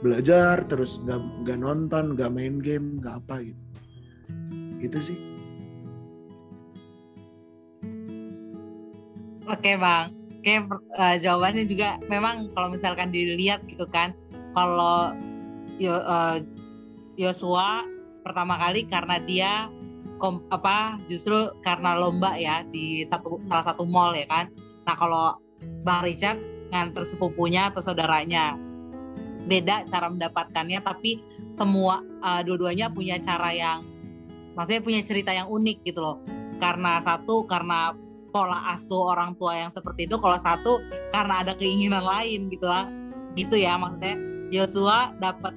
belajar 0.00 0.64
terus 0.64 0.96
nggak 1.04 1.44
nggak 1.44 1.58
nonton 1.60 2.16
nggak 2.16 2.30
main 2.32 2.56
game 2.58 2.98
nggak 2.98 3.20
apa 3.20 3.44
gitu. 3.44 3.62
Itu 4.80 4.98
sih. 5.04 5.18
Oke 9.50 9.74
bang. 9.76 10.14
Oke 10.40 10.56
uh, 10.96 11.16
jawabannya 11.20 11.68
juga 11.68 12.00
memang 12.08 12.48
kalau 12.56 12.72
misalkan 12.72 13.12
dilihat 13.12 13.60
gitu 13.68 13.84
kan 13.84 14.16
kalau 14.56 15.12
Yosua 17.16 17.84
pertama 18.20 18.60
kali 18.60 18.84
karena 18.84 19.16
dia 19.20 19.52
kom, 20.20 20.44
apa 20.52 21.00
justru 21.08 21.48
karena 21.64 21.96
lomba 21.96 22.36
ya 22.36 22.62
di 22.68 23.02
satu 23.08 23.40
salah 23.40 23.64
satu 23.64 23.88
mall 23.88 24.12
ya 24.12 24.28
kan. 24.28 24.52
Nah 24.84 24.94
kalau 24.94 25.40
bang 25.82 26.04
Richard 26.04 26.38
nganter 26.70 27.02
sepupunya 27.08 27.72
atau 27.72 27.80
saudaranya. 27.80 28.60
Beda 29.40 29.82
cara 29.88 30.06
mendapatkannya 30.12 30.84
tapi 30.84 31.24
semua 31.50 32.04
uh, 32.22 32.44
dua-duanya 32.44 32.92
punya 32.92 33.18
cara 33.18 33.50
yang 33.50 33.82
maksudnya 34.54 34.84
punya 34.84 35.00
cerita 35.02 35.32
yang 35.32 35.48
unik 35.48 35.82
gitu 35.88 36.04
loh. 36.04 36.20
Karena 36.60 37.00
satu 37.00 37.48
karena 37.48 37.96
pola 38.30 38.62
asuh 38.70 39.10
orang 39.10 39.34
tua 39.34 39.58
yang 39.58 39.72
seperti 39.72 40.06
itu 40.06 40.14
kalau 40.20 40.38
satu 40.38 40.78
karena 41.10 41.42
ada 41.42 41.56
keinginan 41.56 42.04
lain 42.04 42.52
gitu 42.52 42.68
lah. 42.68 42.86
Gitu 43.34 43.56
ya 43.58 43.80
maksudnya. 43.80 44.14
Yosua 44.50 45.14
dapat 45.22 45.54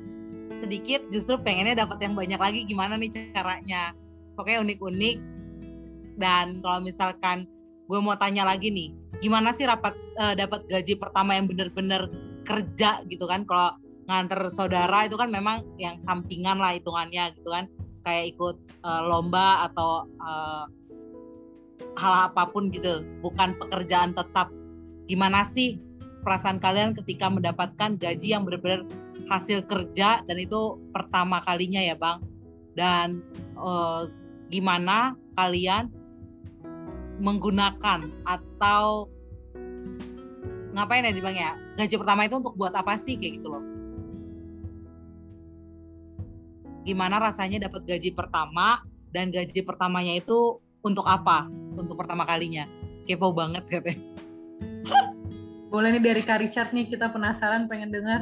sedikit 0.57 1.01
justru 1.09 1.37
pengennya 1.41 1.85
dapat 1.85 2.01
yang 2.03 2.13
banyak 2.13 2.39
lagi 2.39 2.59
gimana 2.65 2.97
nih 2.97 3.11
caranya? 3.33 3.91
Pokoknya 4.37 4.63
unik-unik. 4.65 5.17
Dan 6.17 6.61
kalau 6.61 6.79
misalkan 6.81 7.49
gue 7.89 7.99
mau 7.99 8.13
tanya 8.15 8.45
lagi 8.47 8.69
nih 8.71 8.93
gimana 9.19 9.51
sih 9.51 9.67
rapat 9.67 9.93
uh, 10.17 10.33
dapat 10.33 10.65
gaji 10.67 10.93
pertama 10.99 11.35
yang 11.37 11.47
bener-bener 11.47 12.11
kerja 12.43 13.01
gitu 13.07 13.25
kan? 13.25 13.47
Kalau 13.47 13.79
nganter 14.03 14.51
saudara 14.51 15.07
itu 15.07 15.15
kan 15.15 15.31
memang 15.31 15.63
yang 15.79 15.95
sampingan 15.97 16.59
lah 16.59 16.75
hitungannya 16.75 17.31
gitu 17.39 17.49
kan. 17.49 17.65
Kayak 18.03 18.35
ikut 18.35 18.57
uh, 18.83 19.01
lomba 19.07 19.63
atau 19.71 20.05
uh, 20.19 20.65
hal 21.95 22.13
apa 22.31 22.51
pun 22.51 22.67
gitu. 22.69 23.05
Bukan 23.23 23.55
pekerjaan 23.57 24.11
tetap. 24.11 24.51
Gimana 25.07 25.47
sih 25.47 25.79
perasaan 26.23 26.57
kalian 26.57 26.95
ketika 26.95 27.27
mendapatkan 27.27 27.99
gaji 27.99 28.33
yang 28.33 28.47
benar-benar 28.47 28.87
hasil 29.27 29.67
kerja 29.67 30.23
dan 30.23 30.37
itu 30.39 30.79
pertama 30.95 31.43
kalinya 31.43 31.83
ya 31.83 31.99
bang? 31.99 32.23
Dan 32.73 33.21
uh, 33.59 34.07
gimana 34.49 35.13
kalian 35.35 35.91
menggunakan 37.21 38.09
atau 38.25 39.11
ngapain 40.73 41.05
ya 41.05 41.13
di 41.13 41.21
bang 41.21 41.35
ya? 41.37 41.51
Gaji 41.77 41.95
pertama 41.99 42.25
itu 42.25 42.35
untuk 42.39 42.55
buat 42.55 42.73
apa 42.73 42.95
sih 42.97 43.19
kayak 43.19 43.43
gitu 43.43 43.47
loh. 43.51 43.63
Gimana 46.87 47.19
rasanya 47.19 47.67
dapat 47.69 47.85
gaji 47.85 48.15
pertama 48.15 48.81
dan 49.13 49.29
gaji 49.29 49.61
pertamanya 49.61 50.17
itu 50.17 50.59
untuk 50.83 51.05
apa? 51.05 51.47
Untuk 51.77 51.95
pertama 51.95 52.25
kalinya. 52.25 52.65
Kepo 53.03 53.35
banget 53.35 53.67
katanya 53.67 54.12
boleh 55.73 55.97
nih 55.97 56.03
dari 56.05 56.21
Kak 56.21 56.37
Richard 56.45 56.69
nih 56.69 56.85
kita 56.85 57.09
penasaran 57.09 57.65
pengen 57.65 57.89
dengar. 57.89 58.21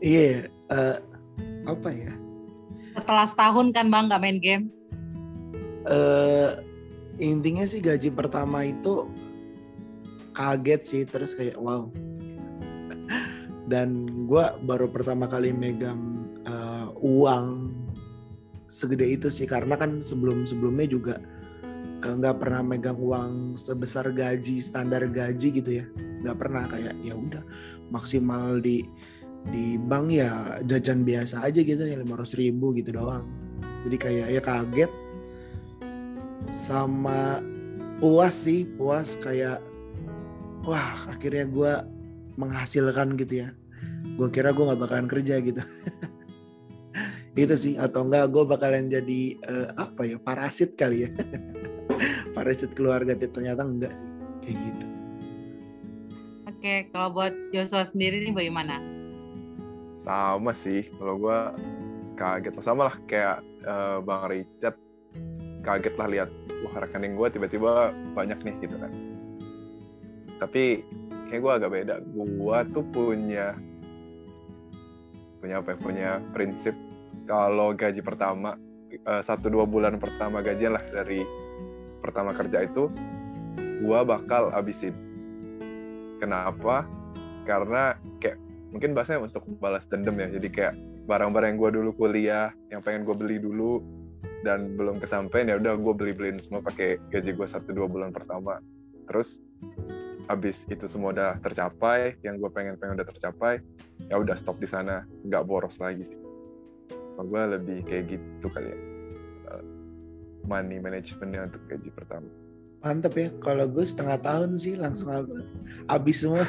Iya 0.00 0.48
yeah, 0.48 0.72
uh, 0.72 0.96
apa 1.68 1.92
ya? 1.92 2.16
Setelah 2.96 3.28
setahun 3.28 3.68
kan 3.76 3.92
bang 3.92 4.08
nggak 4.08 4.22
main 4.24 4.38
game? 4.40 4.64
Uh, 5.84 6.64
intinya 7.20 7.68
sih 7.68 7.84
gaji 7.84 8.08
pertama 8.08 8.64
itu 8.64 9.04
kaget 10.32 10.80
sih 10.80 11.02
terus 11.04 11.36
kayak 11.36 11.60
wow. 11.60 11.92
Dan 13.68 14.08
gue 14.24 14.44
baru 14.64 14.88
pertama 14.88 15.28
kali 15.28 15.52
megang 15.52 16.24
uang 17.04 17.68
segede 18.64 19.04
itu 19.12 19.28
sih 19.28 19.44
karena 19.44 19.76
kan 19.76 20.00
sebelum 20.00 20.48
sebelumnya 20.48 20.88
juga 20.88 21.20
nggak 22.04 22.36
pernah 22.36 22.60
megang 22.60 23.00
uang 23.00 23.56
sebesar 23.56 24.12
gaji 24.12 24.60
standar 24.60 25.08
gaji 25.08 25.48
gitu 25.48 25.70
ya. 25.80 25.86
Nggak 26.20 26.36
pernah 26.36 26.64
kayak 26.68 26.94
ya 27.00 27.14
udah 27.16 27.42
maksimal 27.88 28.60
di 28.60 28.84
di 29.48 29.76
bank 29.76 30.08
ya 30.08 30.60
jajan 30.64 31.04
biasa 31.04 31.44
aja 31.44 31.60
gitu 31.60 31.84
ya 31.84 31.96
lima 31.96 32.20
ratus 32.20 32.36
ribu 32.36 32.76
gitu 32.76 32.92
doang. 32.92 33.24
Jadi 33.88 33.96
kayak 33.96 34.28
ya 34.32 34.42
kaget. 34.44 34.92
Sama 36.52 37.40
puas 37.96 38.36
sih 38.36 38.68
puas 38.68 39.16
kayak 39.16 39.64
wah 40.64 41.08
akhirnya 41.08 41.48
gue 41.48 41.72
menghasilkan 42.36 43.16
gitu 43.16 43.48
ya. 43.48 43.48
Gue 44.20 44.28
kira 44.28 44.52
gue 44.52 44.64
nggak 44.64 44.80
bakalan 44.80 45.08
kerja 45.08 45.40
gitu. 45.40 45.64
Gitu 47.34 47.58
sih 47.58 47.74
atau 47.74 48.06
enggak 48.06 48.30
gue 48.30 48.46
bakalan 48.46 48.86
jadi 48.86 49.42
uh, 49.42 49.68
apa 49.74 50.06
ya 50.06 50.22
parasit 50.22 50.78
kali 50.78 51.02
ya 51.02 51.10
parasit 52.44 52.76
keluarga 52.76 53.16
ternyata 53.16 53.64
enggak 53.64 53.88
sih 53.96 54.10
kayak 54.44 54.56
gitu. 54.68 54.86
Oke 56.44 56.74
kalau 56.92 57.08
buat 57.16 57.32
Joshua 57.56 57.88
sendiri 57.88 58.20
nih 58.20 58.36
bagaimana? 58.36 58.84
Sama 59.96 60.52
sih 60.52 60.84
kalau 61.00 61.16
gue 61.16 61.40
kaget. 62.20 62.52
Sama 62.60 62.92
lah 62.92 62.96
kayak 63.08 63.40
uh, 63.64 64.04
bang 64.04 64.28
Richard 64.28 64.76
kaget 65.64 65.94
lah 65.96 66.08
lihat 66.12 66.30
wah 66.68 66.84
rekening 66.84 67.16
gue 67.16 67.32
tiba-tiba 67.32 67.96
banyak 68.12 68.36
nih 68.44 68.54
gitu 68.60 68.76
kan. 68.76 68.92
Tapi 70.36 70.84
kayak 71.32 71.40
gue 71.40 71.52
agak 71.64 71.72
beda. 71.72 72.04
Gue 72.12 72.58
tuh 72.76 72.84
punya 72.92 73.56
punya 75.40 75.64
apa 75.64 75.72
ya 75.72 75.78
punya 75.80 76.10
prinsip 76.36 76.76
kalau 77.24 77.72
gaji 77.72 78.04
pertama 78.04 78.60
eh, 78.92 79.22
satu 79.24 79.48
dua 79.48 79.64
bulan 79.64 79.96
pertama 79.96 80.44
gajian 80.44 80.76
lah 80.76 80.84
dari 80.92 81.24
pertama 82.04 82.36
kerja 82.36 82.68
itu 82.68 82.92
gue 83.80 84.00
bakal 84.04 84.52
habisin 84.52 84.92
kenapa? 86.20 86.84
Karena 87.48 87.96
kayak 88.20 88.36
mungkin 88.72 88.92
bahasanya 88.92 89.24
untuk 89.24 89.44
balas 89.60 89.88
dendam 89.88 90.16
ya. 90.16 90.28
Jadi 90.28 90.48
kayak 90.52 90.74
barang-barang 91.04 91.56
yang 91.56 91.58
gue 91.60 91.70
dulu 91.80 91.90
kuliah 91.96 92.48
yang 92.68 92.80
pengen 92.80 93.04
gue 93.04 93.16
beli 93.16 93.36
dulu 93.40 93.80
dan 94.44 94.76
belum 94.76 95.00
kesampaian 95.00 95.48
ya 95.48 95.56
udah 95.56 95.76
gue 95.76 95.94
beli 95.96 96.12
beliin 96.12 96.40
semua 96.40 96.60
pakai 96.64 97.00
gaji 97.12 97.32
gue 97.32 97.48
satu 97.48 97.72
dua 97.72 97.88
bulan 97.88 98.12
pertama. 98.12 98.60
Terus 99.08 99.40
habis 100.28 100.64
itu 100.72 100.88
semua 100.88 101.12
udah 101.12 101.36
tercapai 101.44 102.16
yang 102.24 102.40
gue 102.40 102.48
pengen 102.48 102.80
pengen 102.80 102.96
udah 103.00 103.08
tercapai 103.08 103.60
ya 104.08 104.16
udah 104.16 104.36
stop 104.36 104.56
di 104.60 104.68
sana. 104.68 105.04
Nggak 105.24 105.44
boros 105.44 105.76
lagi 105.80 106.08
sih. 106.08 106.20
Gue 107.20 107.42
lebih 107.46 107.84
kayak 107.84 108.16
gitu 108.16 108.48
kali 108.48 108.68
ya 108.68 108.93
money 110.44 110.78
managementnya 110.78 111.48
untuk 111.48 111.62
gaji 111.68 111.90
pertama 111.92 112.28
Mantep 112.84 113.16
ya. 113.16 113.28
Kalau 113.40 113.64
gue 113.64 113.80
setengah 113.80 114.20
tahun 114.20 114.60
sih 114.60 114.76
langsung 114.76 115.08
hab- 115.08 115.32
habis 115.88 116.20
semua. 116.20 116.44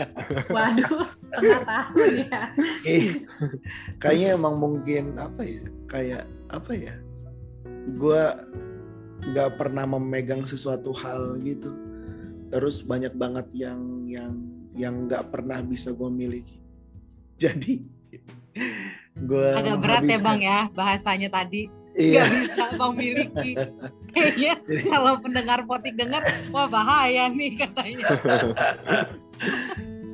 Waduh, 0.56 1.12
setengah 1.20 1.60
tahun 1.60 2.08
ya. 2.24 2.40
Eh, 2.88 3.20
Kayaknya 4.00 4.28
emang 4.32 4.56
mungkin 4.56 5.20
apa 5.20 5.44
ya? 5.44 5.68
Kayak 5.84 6.24
apa 6.48 6.72
ya? 6.72 6.96
Gue 8.00 8.22
nggak 9.28 9.60
pernah 9.60 9.84
memegang 9.84 10.48
sesuatu 10.48 10.88
hal 10.96 11.36
gitu. 11.44 11.68
Terus 12.48 12.80
banyak 12.80 13.12
banget 13.12 13.44
yang 13.52 14.08
yang 14.08 14.32
yang 14.72 15.04
nggak 15.04 15.28
pernah 15.28 15.60
bisa 15.60 15.92
gue 15.92 16.08
miliki. 16.08 16.64
Jadi 17.36 17.84
gue 19.20 19.48
Agak 19.52 19.84
berat 19.84 20.02
ya 20.08 20.16
bang 20.16 20.40
ya 20.40 20.58
bahasanya 20.72 21.28
tadi. 21.28 21.83
Iya. 21.94 22.26
Gak 22.26 22.30
bisa 22.42 22.64
bang 22.74 22.92
miliki. 22.98 23.52
Kayaknya 24.10 24.52
kalau 24.92 25.14
pendengar 25.22 25.58
potik 25.66 25.94
dengar, 25.94 26.22
wah 26.50 26.66
bahaya 26.66 27.30
nih 27.30 27.58
katanya. 27.58 28.06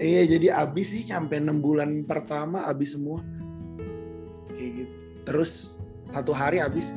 Iya 0.00 0.24
jadi 0.24 0.64
abis 0.64 0.96
sih 0.96 1.04
sampai 1.04 1.44
enam 1.44 1.60
bulan 1.60 2.08
pertama 2.08 2.64
abis 2.64 2.96
semua 2.96 3.20
kayak 4.56 4.72
gitu. 4.80 4.94
Terus 5.28 5.76
satu 6.08 6.32
hari 6.32 6.56
abis. 6.56 6.96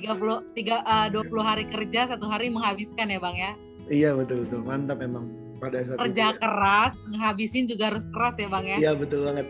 30 0.00 0.56
tiga, 0.56 0.80
eh, 0.80 1.12
20 1.12 1.28
hari 1.44 1.68
kerja 1.68 2.16
satu 2.16 2.24
hari 2.24 2.48
menghabiskan 2.48 3.04
ya 3.12 3.20
bang 3.20 3.36
ya. 3.36 3.52
iya 3.92 4.10
betul 4.16 4.48
betul 4.48 4.64
mantap 4.64 5.04
emang 5.04 5.28
pada 5.60 5.82
saat 5.84 6.00
Kerja 6.00 6.32
itu. 6.32 6.38
keras, 6.40 6.92
ngehabisin 7.10 7.64
juga 7.68 7.92
harus 7.92 8.08
keras 8.08 8.40
ya 8.40 8.48
bang 8.48 8.64
ya. 8.64 8.76
Iya 8.80 8.92
betul 8.96 9.28
banget. 9.28 9.46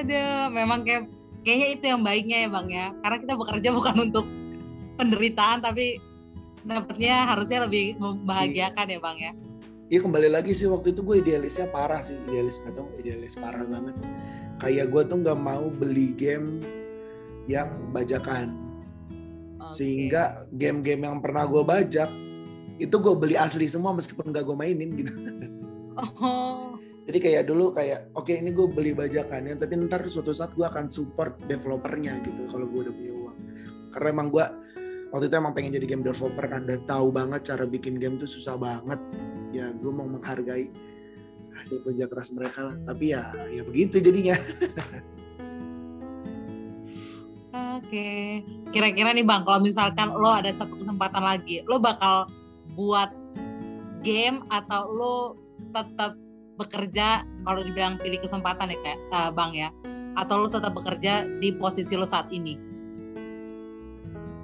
Aduh, 0.00 0.48
memang 0.48 0.80
kayak 0.80 1.12
kayaknya 1.44 1.68
itu 1.76 1.84
yang 1.92 2.00
baiknya 2.00 2.36
ya 2.44 2.48
bang 2.48 2.68
ya. 2.72 2.86
Karena 3.04 3.16
kita 3.20 3.34
bekerja 3.36 3.68
bukan 3.78 3.96
untuk 4.08 4.26
penderitaan 4.96 5.60
tapi 5.60 6.00
dapatnya 6.64 7.24
harusnya 7.24 7.64
lebih 7.64 7.96
membahagiakan 8.00 8.86
ya 8.88 8.98
bang 9.00 9.18
ya. 9.20 9.32
Iya 9.90 10.06
kembali 10.06 10.28
lagi 10.30 10.54
sih 10.54 10.70
waktu 10.70 10.94
itu 10.94 11.02
gue 11.02 11.16
idealisnya 11.18 11.66
parah 11.66 11.98
sih 11.98 12.14
idealis 12.14 12.62
atau 12.62 12.86
idealis 12.96 13.34
parah 13.34 13.66
banget. 13.66 13.98
Kayak 14.62 14.86
gue 14.92 15.02
tuh 15.10 15.18
nggak 15.18 15.40
mau 15.40 15.66
beli 15.66 16.14
game 16.14 16.62
yang 17.50 17.90
bajakan. 17.90 18.54
Oke. 19.58 19.74
Sehingga 19.74 20.46
game-game 20.54 21.10
yang 21.10 21.18
pernah 21.18 21.44
gue 21.44 21.62
bajak 21.66 22.06
itu 22.80 22.96
gue 22.96 23.14
beli 23.18 23.36
asli 23.36 23.68
semua 23.68 23.92
meskipun 23.92 24.32
gak 24.32 24.46
gue 24.46 24.56
mainin 24.56 24.90
gitu. 24.96 25.12
Oh, 26.00 26.69
Jadi 27.10 27.26
kayak 27.26 27.42
dulu 27.50 27.74
kayak 27.74 28.14
oke 28.14 28.30
ini 28.30 28.54
gue 28.54 28.70
beli 28.70 28.94
bajakannya 28.94 29.58
tapi 29.58 29.74
ntar 29.82 30.06
suatu 30.06 30.30
saat 30.30 30.54
gue 30.54 30.62
akan 30.62 30.86
support 30.86 31.42
developernya 31.42 32.22
gitu 32.22 32.46
kalau 32.46 32.70
gue 32.70 32.86
udah 32.86 32.94
punya 32.94 33.10
uang. 33.18 33.36
Karena 33.90 34.08
emang 34.14 34.30
gue 34.30 34.46
waktu 35.10 35.26
itu 35.26 35.34
emang 35.34 35.50
pengen 35.50 35.74
jadi 35.74 35.90
game 35.90 36.06
developer 36.06 36.46
kan 36.46 36.70
dan 36.70 36.86
tahu 36.86 37.10
banget 37.10 37.50
cara 37.50 37.66
bikin 37.66 37.98
game 37.98 38.14
tuh 38.14 38.30
susah 38.30 38.54
banget. 38.54 39.02
Ya 39.50 39.74
gue 39.74 39.90
mau 39.90 40.06
menghargai 40.06 40.70
hasil 41.58 41.82
kerja 41.82 42.06
keras 42.06 42.30
mereka 42.30 42.70
lah. 42.70 42.78
Tapi 42.78 43.10
ya 43.10 43.34
ya 43.50 43.66
begitu 43.66 43.98
jadinya. 43.98 44.38
Oke. 47.82 48.38
Kira-kira 48.70 49.10
nih 49.10 49.26
bang, 49.26 49.42
kalau 49.42 49.58
misalkan 49.58 50.14
lo 50.14 50.30
ada 50.30 50.54
satu 50.54 50.78
kesempatan 50.78 51.26
lagi, 51.26 51.66
lo 51.66 51.82
bakal 51.82 52.30
buat 52.78 53.10
game 54.06 54.46
atau 54.46 54.86
lo 54.86 55.34
tetap 55.74 56.14
bekerja 56.60 57.08
kalau 57.42 57.60
dibilang 57.60 57.96
pilih 57.96 58.20
kesempatan 58.20 58.68
ya 58.68 58.78
kayak 58.78 59.00
eh, 59.00 59.30
bang 59.32 59.52
ya, 59.56 59.68
atau 60.14 60.36
lo 60.36 60.48
tetap 60.48 60.70
bekerja 60.70 61.24
di 61.40 61.50
posisi 61.52 61.96
lo 61.96 62.04
saat 62.04 62.28
ini? 62.28 62.54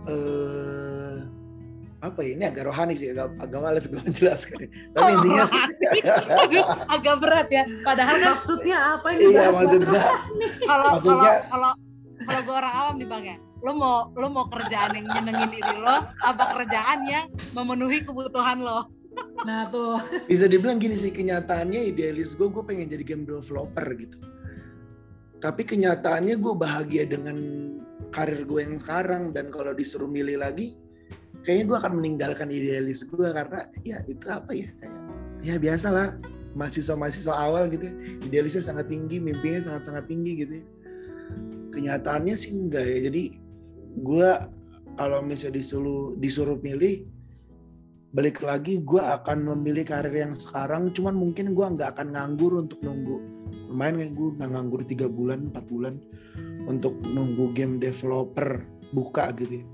eh 0.07 1.18
apa 1.98 2.22
ya 2.22 2.31
ini 2.38 2.44
agak 2.46 2.70
rohani 2.70 2.94
sih 2.94 3.11
agak, 3.11 3.35
agak 3.37 3.59
males 3.59 3.85
gue 3.85 3.98
menjelaskan. 3.98 4.59
Tapi 4.94 5.11
intinya 5.12 5.44
Aduh, 6.38 6.64
agak 6.87 7.14
berat 7.18 7.48
ya. 7.50 7.64
Padahal 7.83 8.14
kan 8.16 8.31
Maksudnya 8.38 8.76
apa 8.94 9.07
ini? 9.11 9.22
iya 9.29 9.50
maksudnya 9.50 9.81
kalau 9.90 10.07
kalau 10.62 10.87
Maksudnya- 10.94 11.40
kalau 11.50 11.70
kalau 12.22 12.40
gue 12.42 12.55
orang 12.55 12.74
awam 12.74 12.94
nih 12.96 13.09
bang 13.09 13.24
ya, 13.24 13.37
lo 13.61 13.72
mau 13.74 13.96
lo 14.14 14.26
mau 14.31 14.46
kerjaan 14.46 14.94
yang 14.94 15.07
nyenengin 15.09 15.50
diri 15.50 15.74
lo, 15.76 15.96
apa 16.22 16.44
kerjaan 16.55 16.98
yang 17.05 17.26
memenuhi 17.52 17.98
kebutuhan 18.00 18.62
lo? 18.62 18.87
Nah 19.46 19.70
tuh, 19.70 20.00
bisa 20.31 20.50
dibilang 20.50 20.76
gini 20.76 20.98
sih 20.98 21.14
kenyataannya 21.14 21.92
idealis 21.92 22.35
gue 22.35 22.50
gue 22.50 22.64
pengen 22.66 22.90
jadi 22.90 23.05
game 23.07 23.24
developer 23.24 23.87
gitu 23.94 24.18
tapi 25.40 25.62
kenyataannya 25.62 26.35
gue 26.40 26.55
bahagia 26.57 27.05
dengan 27.05 27.37
karir 28.11 28.48
gue 28.48 28.61
yang 28.64 28.76
sekarang 28.81 29.31
dan 29.37 29.52
kalau 29.52 29.76
disuruh 29.76 30.09
milih 30.09 30.40
lagi 30.40 30.74
kayaknya 31.44 31.64
gue 31.68 31.76
akan 31.76 31.92
meninggalkan 32.00 32.48
idealis 32.48 33.05
gue 33.05 33.29
karena 33.31 33.68
ya 33.85 34.00
itu 34.09 34.26
apa 34.26 34.50
ya 34.57 34.68
kayak 34.81 35.00
ya 35.44 35.55
biasa 35.61 35.88
lah 35.92 36.09
mahasiswa-mahasiswa 36.57 37.35
awal 37.37 37.68
gitu 37.68 37.87
ya. 37.87 37.94
idealisnya 38.24 38.64
sangat 38.64 38.88
tinggi 38.88 39.20
mimpinya 39.20 39.61
sangat-sangat 39.61 40.09
tinggi 40.09 40.33
gitu 40.40 40.52
ya. 40.59 40.66
kenyataannya 41.76 42.35
sih 42.35 42.57
enggak 42.57 42.85
ya 42.88 42.98
jadi 43.12 43.22
gue 44.00 44.31
kalau 44.96 45.20
misalnya 45.20 45.61
disuruh 45.61 46.16
disuruh 46.16 46.57
milih 46.59 47.05
balik 48.16 48.40
lagi 48.40 48.81
gue 48.81 48.96
akan 48.96 49.52
memilih 49.52 49.85
karir 49.85 50.24
yang 50.24 50.33
sekarang 50.33 50.88
cuman 50.88 51.12
mungkin 51.12 51.52
gue 51.52 51.66
nggak 51.68 52.00
akan 52.00 52.16
nganggur 52.16 52.57
untuk 52.57 52.81
nunggu. 52.81 53.20
Lumayan 53.68 54.00
kayak 54.00 54.12
gue 54.16 54.26
udah 54.40 54.48
nganggur 54.57 54.81
tiga 54.88 55.05
bulan 55.05 55.52
empat 55.52 55.64
bulan 55.68 56.00
untuk 56.64 56.96
nunggu 57.12 57.52
game 57.52 57.76
developer 57.76 58.64
buka 58.96 59.37
gitu 59.37 59.61
ya. 59.61 59.66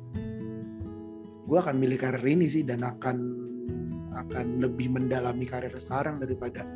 Gue 1.47 1.59
akan 1.63 1.75
milih 1.79 1.95
karir 2.03 2.27
ini 2.27 2.51
sih 2.51 2.67
dan 2.67 2.83
akan 2.83 3.17
akan 4.11 4.59
lebih 4.59 4.91
mendalami 4.91 5.47
karir 5.47 5.71
sekarang 5.79 6.19
daripada 6.19 6.67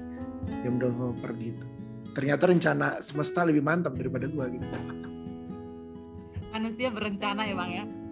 game 0.62 0.78
developer 0.78 1.34
gitu. 1.34 1.66
Ternyata 2.14 2.46
rencana 2.46 2.86
semesta 3.02 3.42
lebih 3.42 3.66
mantap 3.66 3.98
daripada 3.98 4.30
gue 4.30 4.46
gitu. 4.54 4.66
Manusia 6.54 6.94
berencana 6.94 7.42
ya 7.42 7.58
bang 7.58 7.72
ya. 7.74 8.05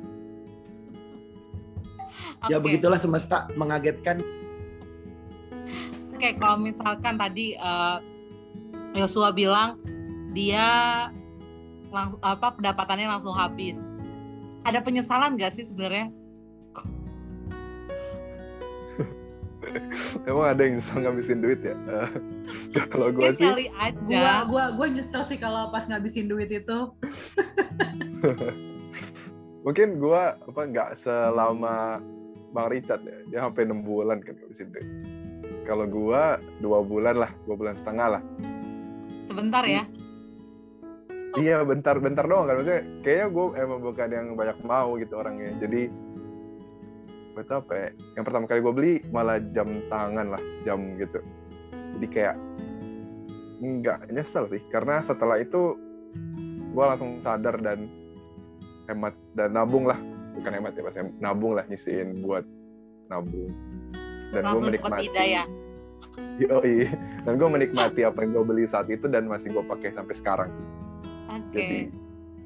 Ya 2.48 2.56
Oke. 2.60 2.64
begitulah 2.70 3.00
semesta 3.00 3.48
mengagetkan 3.56 4.20
Oke, 6.14 6.40
kalau 6.40 6.56
misalkan 6.56 7.18
tadi 7.20 7.52
eh, 7.58 7.96
Yosua 8.94 9.34
bilang 9.34 9.76
dia 10.32 11.10
langsung 11.90 12.22
apa 12.22 12.54
pendapatannya 12.54 13.06
langsung 13.06 13.34
habis. 13.34 13.82
Ada 14.64 14.80
penyesalan 14.80 15.36
gak 15.36 15.52
sih 15.52 15.66
sebenarnya? 15.68 16.08
emang 20.30 20.46
ada 20.54 20.62
yang 20.64 20.78
bisa 20.78 20.92
ngabisin 20.96 21.40
duit 21.42 21.60
ya 21.64 21.74
Eh, 21.74 22.08
kalau 22.92 23.10
gue 23.10 23.34
sih 23.34 23.48
kali 23.48 23.66
gua 24.06 24.44
gua 24.46 24.64
gua 24.76 24.86
nyesel 24.86 25.24
sih 25.26 25.38
kalau 25.40 25.68
pas 25.74 25.84
ngabisin 25.88 26.30
duit 26.30 26.48
itu. 26.48 26.78
mungkin 29.64 29.96
gue 29.96 30.22
apa 30.36 30.60
nggak 30.60 31.00
selama 31.00 31.96
bang 32.54 32.66
Richard 32.70 33.02
ya 33.02 33.18
dia 33.26 33.38
sampai 33.42 33.66
enam 33.66 33.82
bulan 33.82 34.22
kan 34.22 34.38
ngabisin 34.38 34.70
duit 34.70 34.86
kalau 35.64 35.88
gue 35.88 36.22
dua 36.60 36.78
bulan 36.84 37.16
lah 37.16 37.30
dua 37.48 37.56
bulan 37.56 37.74
setengah 37.74 38.20
lah. 38.20 38.22
Sebentar 39.24 39.64
ya. 39.64 39.84
iya 41.34 41.66
bentar 41.66 41.98
bentar 41.98 42.22
doang 42.30 42.46
kan. 42.46 42.62
Maksudnya 42.62 42.82
kayaknya 43.02 43.26
gue 43.32 43.46
emang 43.58 43.80
bukan 43.82 44.08
yang 44.12 44.26
banyak 44.38 44.58
mau 44.62 44.94
gitu 45.00 45.18
orangnya. 45.18 45.50
Jadi 45.58 45.90
buat 47.34 47.50
apa 47.50 47.72
ya 47.74 47.88
yang 48.14 48.22
pertama 48.22 48.46
kali 48.46 48.62
gue 48.62 48.74
beli 48.76 48.94
malah 49.10 49.42
jam 49.50 49.66
tangan 49.90 50.36
lah 50.38 50.42
jam 50.62 50.94
gitu. 51.00 51.18
Jadi 51.98 52.06
kayak 52.12 52.36
nggak 53.58 54.14
nyesel 54.14 54.46
sih. 54.46 54.62
Karena 54.70 55.02
setelah 55.02 55.40
itu 55.42 55.74
gue 56.70 56.84
langsung 56.84 57.18
sadar 57.18 57.58
dan 57.58 57.90
hemat 58.86 59.16
dan 59.34 59.56
nabung 59.56 59.88
lah 59.88 59.98
bukan 60.34 60.50
hemat 60.50 60.72
ya 60.74 60.82
pas 60.82 60.96
nabung 61.22 61.54
lah 61.56 61.64
nyisiin 61.70 62.20
buat 62.22 62.44
nabung. 63.08 63.50
Dan 64.34 64.42
gue 64.50 64.60
menikmati 64.66 65.06
hidayah 65.06 65.46
Yoi. 66.42 66.90
dan 67.22 67.38
gue 67.38 67.48
menikmati 67.48 68.02
apa 68.02 68.22
yang 68.26 68.34
gue 68.34 68.44
beli 68.46 68.64
saat 68.66 68.90
itu 68.90 69.06
dan 69.06 69.30
masih 69.30 69.54
gue 69.54 69.64
pakai 69.66 69.94
sampai 69.94 70.14
sekarang. 70.14 70.50
Oke. 71.30 71.54
Jadi 71.54 71.78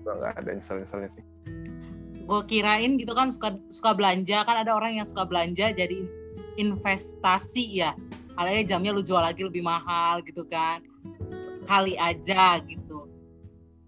gue 0.04 0.12
nggak 0.12 0.32
ada 0.44 0.50
nyesel 0.52 0.84
nyeselnya 0.84 1.10
sih. 1.12 1.24
Gue 2.28 2.40
kirain 2.44 3.00
gitu 3.00 3.12
kan 3.16 3.32
suka 3.32 3.56
suka 3.72 3.96
belanja. 3.96 4.44
Kan 4.44 4.56
ada 4.64 4.76
orang 4.76 5.00
yang 5.00 5.06
suka 5.08 5.24
belanja 5.24 5.72
jadi 5.72 6.04
in- 6.04 6.12
investasi 6.60 7.80
ya. 7.80 7.96
Kalian 8.36 8.68
jamnya 8.68 8.92
lu 8.94 9.02
jual 9.02 9.20
lagi 9.20 9.42
lebih 9.42 9.64
mahal 9.64 10.20
gitu 10.22 10.44
kan. 10.44 10.84
Kali 11.64 11.96
aja 11.96 12.60
gitu 12.64 13.07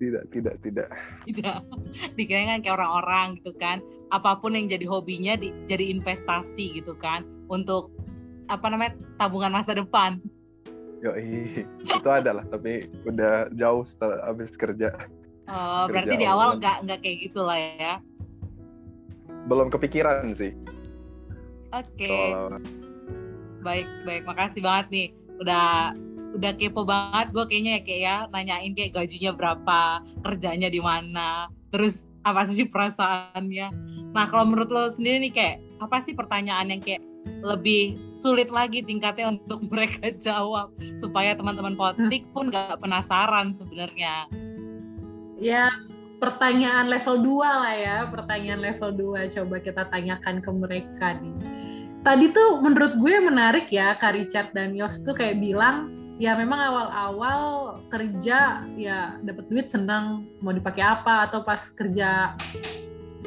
tidak 0.00 0.24
tidak 0.32 0.56
tidak. 0.64 0.88
Tidak. 1.28 1.60
Dikira 2.16 2.56
kan 2.56 2.58
kayak 2.64 2.74
orang-orang 2.80 3.26
gitu 3.38 3.52
kan. 3.60 3.84
Apa 4.08 4.40
pun 4.40 4.56
yang 4.56 4.66
jadi 4.66 4.88
hobinya 4.88 5.36
di, 5.36 5.52
jadi 5.68 5.92
investasi 5.92 6.80
gitu 6.80 6.96
kan. 6.96 7.28
Untuk 7.52 7.92
apa 8.48 8.66
namanya 8.72 8.96
tabungan 9.20 9.52
masa 9.52 9.76
depan. 9.76 10.18
Yoi. 11.04 11.64
itu 12.00 12.08
ada 12.08 12.40
lah 12.40 12.44
tapi 12.48 12.88
udah 13.04 13.52
jauh 13.52 13.84
setelah 13.84 14.24
habis 14.24 14.56
kerja. 14.56 14.96
Oh, 15.50 15.84
berarti 15.90 16.16
Kerja 16.16 16.22
di 16.24 16.26
awal 16.26 16.56
nggak 16.56 16.76
nggak 16.88 16.98
kayak 17.04 17.16
gitu 17.28 17.40
lah 17.44 17.58
ya? 17.60 17.94
Belum 19.44 19.68
kepikiran 19.68 20.32
sih. 20.32 20.56
Oke. 21.70 22.08
Soal 22.08 22.58
baik 23.60 23.88
baik. 24.08 24.22
Makasih 24.24 24.62
banget 24.64 24.86
nih. 24.88 25.08
Udah 25.40 25.92
udah 26.30 26.52
kepo 26.54 26.86
banget 26.86 27.34
gue 27.34 27.44
kayaknya 27.50 27.72
ya 27.78 27.82
kayak 27.82 28.00
ya 28.00 28.16
nanyain 28.30 28.72
kayak 28.72 28.92
gajinya 28.94 29.32
berapa 29.34 29.80
kerjanya 30.22 30.68
di 30.70 30.78
mana 30.78 31.50
terus 31.70 32.10
apa 32.26 32.46
sih 32.50 32.68
perasaannya. 32.68 33.68
Nah 34.10 34.24
kalau 34.26 34.44
menurut 34.46 34.70
lo 34.70 34.90
sendiri 34.90 35.30
nih 35.30 35.32
kayak 35.32 35.56
apa 35.80 35.96
sih 36.02 36.12
pertanyaan 36.12 36.70
yang 36.70 36.82
kayak 36.82 37.02
lebih 37.40 37.96
sulit 38.12 38.48
lagi 38.48 38.84
tingkatnya 38.84 39.36
untuk 39.36 39.64
mereka 39.72 40.12
jawab 40.16 40.72
supaya 40.96 41.36
teman-teman 41.36 41.76
potik 41.76 42.26
pun 42.34 42.52
nggak 42.52 42.80
penasaran 42.80 43.52
sebenarnya? 43.56 44.28
Ya, 45.40 45.72
pertanyaan 46.20 46.92
level 46.92 47.16
2 47.24 47.40
lah 47.40 47.74
ya, 47.74 47.98
pertanyaan 48.12 48.60
level 48.60 49.16
2 49.16 49.36
coba 49.40 49.56
kita 49.56 49.88
tanyakan 49.88 50.44
ke 50.44 50.50
mereka 50.52 51.16
nih. 51.16 51.36
Tadi 52.00 52.32
tuh 52.32 52.60
menurut 52.60 52.96
gue 52.96 53.14
menarik 53.24 53.68
ya, 53.72 53.96
Kak 53.96 54.16
Richard 54.16 54.52
dan 54.52 54.76
Yos 54.76 55.00
tuh 55.00 55.16
kayak 55.16 55.40
bilang, 55.40 55.99
ya 56.20 56.36
memang 56.36 56.60
awal-awal 56.60 57.40
kerja 57.88 58.60
ya 58.76 59.16
dapat 59.24 59.48
duit 59.48 59.72
senang 59.72 60.28
mau 60.44 60.52
dipakai 60.52 60.84
apa 60.84 61.24
atau 61.24 61.40
pas 61.40 61.72
kerja 61.72 62.36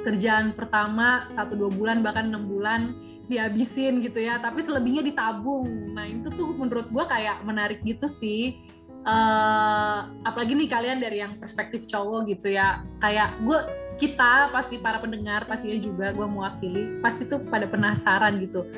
kerjaan 0.06 0.54
pertama 0.54 1.26
satu 1.26 1.58
dua 1.58 1.74
bulan 1.74 2.06
bahkan 2.06 2.30
enam 2.30 2.46
bulan 2.46 2.94
dihabisin 3.26 3.98
gitu 4.06 4.22
ya 4.22 4.38
tapi 4.38 4.62
selebihnya 4.62 5.02
ditabung. 5.02 5.66
Nah 5.98 6.06
itu 6.06 6.30
tuh 6.30 6.54
menurut 6.54 6.86
gue 6.94 7.06
kayak 7.10 7.42
menarik 7.42 7.82
gitu 7.82 8.06
sih. 8.06 8.62
Eh 9.04 10.00
apalagi 10.22 10.54
nih 10.54 10.70
kalian 10.70 11.02
dari 11.02 11.18
yang 11.26 11.34
perspektif 11.42 11.90
cowok 11.90 12.30
gitu 12.30 12.54
ya. 12.54 12.86
Kayak 13.02 13.34
gue 13.42 13.58
kita 13.98 14.54
pasti 14.54 14.78
para 14.78 15.02
pendengar 15.02 15.50
pastinya 15.50 15.82
juga 15.82 16.14
gue 16.14 16.28
mewakili 16.30 17.02
pasti 17.02 17.26
tuh 17.26 17.42
pada 17.50 17.66
penasaran 17.66 18.38
gitu. 18.38 18.70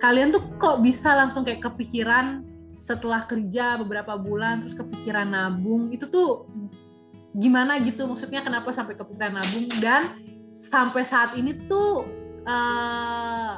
Kalian 0.00 0.34
tuh 0.34 0.42
kok 0.58 0.82
bisa 0.82 1.14
langsung 1.14 1.46
kayak 1.46 1.60
kepikiran 1.60 2.49
setelah 2.80 3.28
kerja 3.28 3.76
beberapa 3.76 4.16
bulan 4.16 4.64
terus 4.64 4.72
kepikiran 4.72 5.28
nabung 5.28 5.92
itu 5.92 6.08
tuh 6.08 6.48
gimana 7.36 7.76
gitu? 7.84 8.08
Maksudnya 8.08 8.40
kenapa 8.40 8.72
sampai 8.72 8.96
kepikiran 8.96 9.36
nabung? 9.36 9.68
Dan 9.84 10.16
sampai 10.48 11.04
saat 11.04 11.36
ini 11.36 11.52
tuh 11.68 12.08
eh 12.48 13.54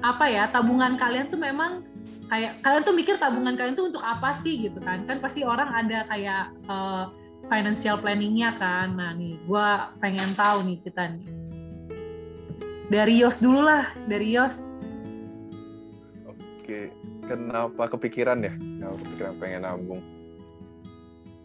apa 0.00 0.24
ya 0.32 0.48
tabungan 0.48 0.96
kalian 0.96 1.28
tuh 1.28 1.36
memang 1.36 1.84
kayak 2.32 2.64
kalian 2.64 2.82
tuh 2.88 2.94
mikir 2.96 3.20
tabungan 3.20 3.52
kalian 3.52 3.76
tuh 3.76 3.92
untuk 3.92 4.00
apa 4.00 4.32
sih 4.40 4.64
gitu 4.64 4.80
kan? 4.80 5.04
Kan 5.04 5.20
pasti 5.20 5.44
orang 5.44 5.68
ada 5.68 6.08
kayak 6.08 6.56
eh, 6.64 7.04
financial 7.52 8.00
planningnya 8.00 8.56
kan. 8.56 8.96
Nah 8.96 9.12
nih 9.12 9.36
gue 9.44 9.68
pengen 10.00 10.30
tahu 10.32 10.64
nih 10.64 10.80
kita 10.80 11.04
nih. 11.12 11.28
Dari 12.88 13.20
Yos 13.20 13.44
dulu 13.44 13.60
lah 13.60 13.92
dari 14.08 14.32
Yos. 14.32 14.72
Oke, 16.24 16.92
kenapa 17.28 17.82
kepikiran 17.92 18.40
ya? 18.40 18.52
Kenapa 18.56 18.96
kepikiran 19.04 19.34
pengen 19.36 19.62
nabung? 19.68 20.02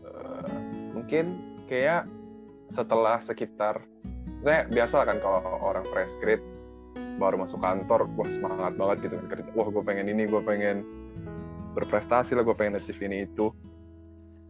Eh, 0.08 0.58
mungkin 0.96 1.26
kayak 1.68 2.08
setelah 2.72 3.20
sekitar, 3.20 3.84
saya 4.40 4.66
biasa 4.72 5.04
kan 5.04 5.20
kalau 5.20 5.44
orang 5.62 5.86
fresh 5.92 6.16
grade 6.24 6.42
baru 7.20 7.44
masuk 7.44 7.62
kantor, 7.62 8.10
wah 8.18 8.30
semangat 8.32 8.74
banget 8.80 8.98
gitu 9.10 9.14
kan 9.22 9.28
kerja. 9.30 9.50
Wah 9.54 9.68
gue 9.70 9.84
pengen 9.84 10.08
ini, 10.10 10.24
gue 10.26 10.42
pengen 10.42 10.82
berprestasi 11.78 12.34
lah, 12.34 12.48
gue 12.48 12.56
pengen 12.56 12.80
achieve 12.80 13.04
ini 13.06 13.28
itu. 13.28 13.52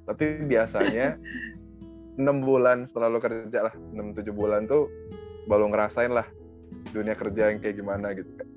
Tapi 0.08 0.46
biasanya 0.48 1.18
enam 2.22 2.46
bulan 2.46 2.86
setelah 2.86 3.10
lo 3.10 3.20
kerja 3.20 3.68
lah, 3.68 3.74
6-7 3.74 4.30
bulan 4.32 4.70
tuh 4.70 4.88
baru 5.50 5.68
ngerasain 5.68 6.14
lah 6.14 6.24
dunia 6.96 7.18
kerja 7.18 7.52
yang 7.52 7.60
kayak 7.60 7.80
gimana 7.80 8.16
gitu 8.16 8.30
kan. 8.40 8.48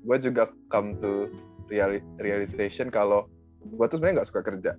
Gue 0.00 0.16
juga 0.16 0.48
come 0.72 0.96
to 1.04 1.28
reali- 1.70 2.04
realization 2.18 2.90
kalau 2.90 3.30
gue 3.62 3.86
tuh 3.86 3.96
sebenarnya 3.96 4.22
nggak 4.22 4.30
suka 4.30 4.42
kerja. 4.42 4.72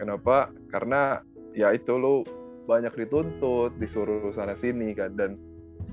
Kenapa? 0.00 0.50
Karena 0.72 1.20
ya 1.52 1.70
itu 1.70 1.94
lo 1.94 2.24
banyak 2.66 2.94
dituntut, 2.96 3.76
disuruh 3.76 4.32
sana 4.32 4.56
sini 4.56 4.96
kan 4.96 5.12
dan 5.14 5.36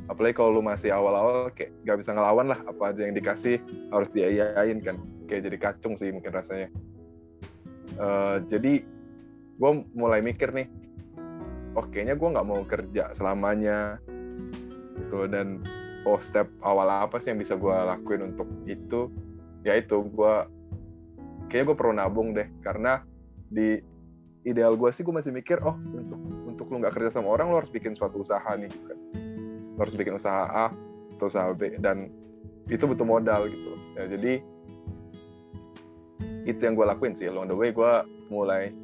apalagi 0.10 0.42
kalau 0.42 0.58
lu 0.58 0.64
masih 0.66 0.90
awal-awal 0.90 1.54
kayak 1.54 1.76
nggak 1.86 1.98
bisa 2.02 2.14
ngelawan 2.18 2.50
lah 2.50 2.60
apa 2.66 2.94
aja 2.94 3.06
yang 3.06 3.14
dikasih 3.14 3.62
harus 3.94 4.10
diayain 4.10 4.82
kan 4.82 4.98
kayak 5.30 5.46
jadi 5.50 5.58
kacung 5.62 5.94
sih 5.94 6.10
mungkin 6.10 6.34
rasanya 6.34 6.74
Eh, 8.00 8.38
jadi 8.48 8.80
gue 9.60 9.72
mulai 9.92 10.24
mikir 10.24 10.56
nih 10.56 10.72
oh 11.76 11.84
kayaknya 11.92 12.16
gue 12.16 12.30
nggak 12.32 12.48
mau 12.48 12.64
kerja 12.64 13.12
selamanya 13.12 14.00
gitu 14.96 15.28
dan 15.28 15.60
oh 16.08 16.16
step 16.24 16.48
awal 16.64 16.88
apa 16.88 17.20
sih 17.20 17.36
yang 17.36 17.44
bisa 17.44 17.60
gue 17.60 17.76
lakuin 17.76 18.32
untuk 18.32 18.48
itu 18.72 19.12
ya 19.64 19.76
itu 19.76 20.04
gue 20.08 20.34
kayaknya 21.50 21.66
gue 21.74 21.78
perlu 21.78 21.94
nabung 21.96 22.32
deh 22.32 22.48
karena 22.64 23.04
di 23.50 23.82
ideal 24.48 24.78
gue 24.78 24.90
sih 24.94 25.04
gue 25.04 25.12
masih 25.12 25.34
mikir 25.36 25.60
oh 25.66 25.76
untuk 25.92 26.20
untuk 26.48 26.66
lu 26.72 26.84
nggak 26.84 26.96
kerja 26.96 27.20
sama 27.20 27.34
orang 27.36 27.52
lu 27.52 27.58
harus 27.60 27.72
bikin 27.72 27.96
suatu 27.96 28.22
usaha 28.22 28.52
nih 28.56 28.68
kan. 28.68 28.98
Lu 29.76 29.80
harus 29.80 29.96
bikin 29.96 30.16
usaha 30.16 30.48
A 30.48 30.68
atau 31.16 31.28
usaha 31.28 31.52
B 31.56 31.76
dan 31.80 32.12
itu 32.68 32.84
butuh 32.86 33.08
modal 33.08 33.48
gitu. 33.48 33.74
Ya 33.96 34.06
jadi 34.12 34.44
itu 36.44 36.62
yang 36.62 36.76
gue 36.76 36.86
lakuin 36.86 37.16
sih. 37.16 37.28
Along 37.32 37.52
the 37.52 37.58
way 37.58 37.72
gue 37.72 37.94
mulai 38.28 38.76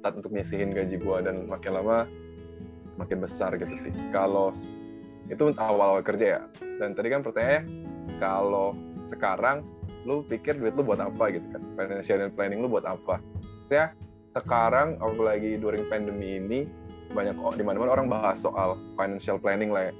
start 0.00 0.20
untuk 0.20 0.36
nyisihin 0.36 0.76
gaji 0.76 1.00
gue 1.00 1.16
dan 1.24 1.48
makin 1.48 1.80
lama 1.80 2.04
makin 3.00 3.24
besar 3.24 3.56
gitu 3.56 3.74
sih. 3.76 3.92
Kalau 4.12 4.52
itu 5.32 5.48
awal-awal 5.56 6.04
kerja 6.04 6.26
ya. 6.38 6.40
Dan 6.60 6.92
tadi 6.92 7.08
kan 7.08 7.24
pertanyaannya 7.24 7.62
kalau 8.20 8.76
sekarang 9.08 9.64
lu 10.04 10.20
pikir 10.24 10.60
duit 10.60 10.76
lu 10.76 10.84
buat 10.84 11.00
apa 11.00 11.32
gitu 11.32 11.44
kan? 11.52 11.62
Financial 11.76 12.28
planning 12.32 12.60
lu 12.60 12.68
buat 12.68 12.84
apa? 12.84 13.20
Saya 13.68 13.96
sekarang 14.36 15.00
apalagi 15.00 15.56
during 15.56 15.84
pandemi 15.88 16.38
ini 16.38 16.60
banyak 17.12 17.36
di 17.56 17.62
mana-mana 17.64 17.90
orang 17.94 18.08
bahas 18.08 18.40
soal 18.40 18.76
financial 18.96 19.40
planning 19.40 19.72
lah 19.72 19.90
ya. 19.90 19.94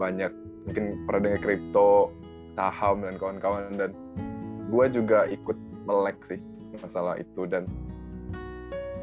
Banyak 0.00 0.32
mungkin 0.68 0.84
pernah 1.04 1.20
dengar 1.32 1.40
kripto 1.44 2.12
saham 2.56 3.04
dan 3.04 3.14
kawan-kawan. 3.20 3.72
Dan 3.76 3.90
gue 4.72 4.84
juga 4.90 5.28
ikut 5.28 5.56
melek 5.84 6.18
sih 6.24 6.40
masalah 6.80 7.20
itu. 7.20 7.44
Dan 7.44 7.68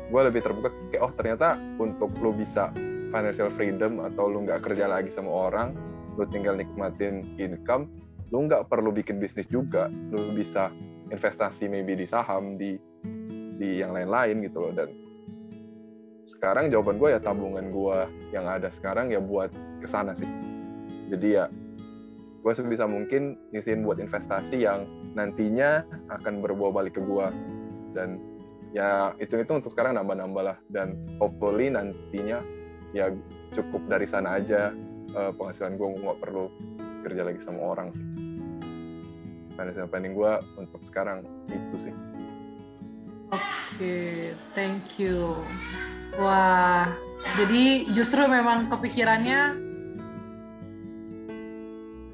gue 0.10 0.22
lebih 0.22 0.42
terbuka 0.42 0.70
kayak 0.94 1.02
oh 1.02 1.14
ternyata 1.14 1.58
untuk 1.78 2.14
lu 2.22 2.34
bisa 2.34 2.70
financial 3.10 3.50
freedom 3.54 4.02
atau 4.02 4.30
lu 4.30 4.46
nggak 4.46 4.62
kerja 4.62 4.86
lagi 4.90 5.10
sama 5.10 5.50
orang 5.50 5.74
lu 6.16 6.24
tinggal 6.32 6.56
nikmatin 6.56 7.26
income 7.36 7.92
lu 8.34 8.46
nggak 8.50 8.70
perlu 8.70 8.90
bikin 8.90 9.22
bisnis 9.22 9.46
juga. 9.50 9.90
Lu 9.90 10.34
bisa 10.34 10.74
investasi 11.14 11.70
maybe 11.70 11.94
di 11.94 12.08
saham 12.10 12.58
di 12.58 12.78
di 13.56 13.82
yang 13.82 13.94
lain-lain 13.94 14.42
gitu 14.46 14.58
loh. 14.62 14.74
Dan 14.74 14.90
sekarang 16.26 16.74
jawaban 16.74 16.98
gue 16.98 17.10
ya 17.14 17.20
tabungan 17.22 17.70
gue 17.70 17.98
yang 18.34 18.50
ada 18.50 18.74
sekarang 18.74 19.14
ya 19.14 19.22
buat 19.22 19.54
ke 19.82 19.88
sana 19.88 20.18
sih. 20.18 20.28
Jadi 21.14 21.28
ya 21.38 21.46
gue 22.42 22.54
sebisa 22.54 22.86
mungkin 22.86 23.38
ngisiin 23.54 23.86
buat 23.86 23.98
investasi 24.02 24.66
yang 24.66 24.86
nantinya 25.18 25.86
akan 26.14 26.42
berbuah 26.46 26.74
balik 26.74 26.98
ke 26.98 27.02
gue 27.02 27.28
dan 27.98 28.22
ya 28.70 29.18
itu 29.18 29.42
itu 29.42 29.50
untuk 29.54 29.74
sekarang 29.74 30.02
nambah-nambah 30.02 30.44
lah. 30.44 30.58
Dan 30.74 30.98
hopefully 31.22 31.70
nantinya 31.70 32.42
ya 32.92 33.14
cukup 33.54 33.86
dari 33.86 34.10
sana 34.10 34.42
aja 34.42 34.74
eh, 35.14 35.32
penghasilan 35.38 35.78
gue 35.78 35.88
nggak 36.02 36.20
perlu 36.26 36.50
kerja 37.06 37.22
lagi 37.22 37.40
sama 37.40 37.62
orang 37.62 37.94
sih 37.94 38.06
financial 39.54 39.88
planning 39.88 40.18
gue 40.18 40.34
untuk 40.58 40.82
sekarang 40.90 41.22
itu 41.48 41.90
sih 41.90 41.96
Oke, 43.34 44.32
thank 44.54 45.02
you. 45.02 45.34
Wah, 46.16 46.88
jadi 47.42 47.90
justru 47.92 48.24
memang 48.30 48.70
kepikirannya 48.70 49.58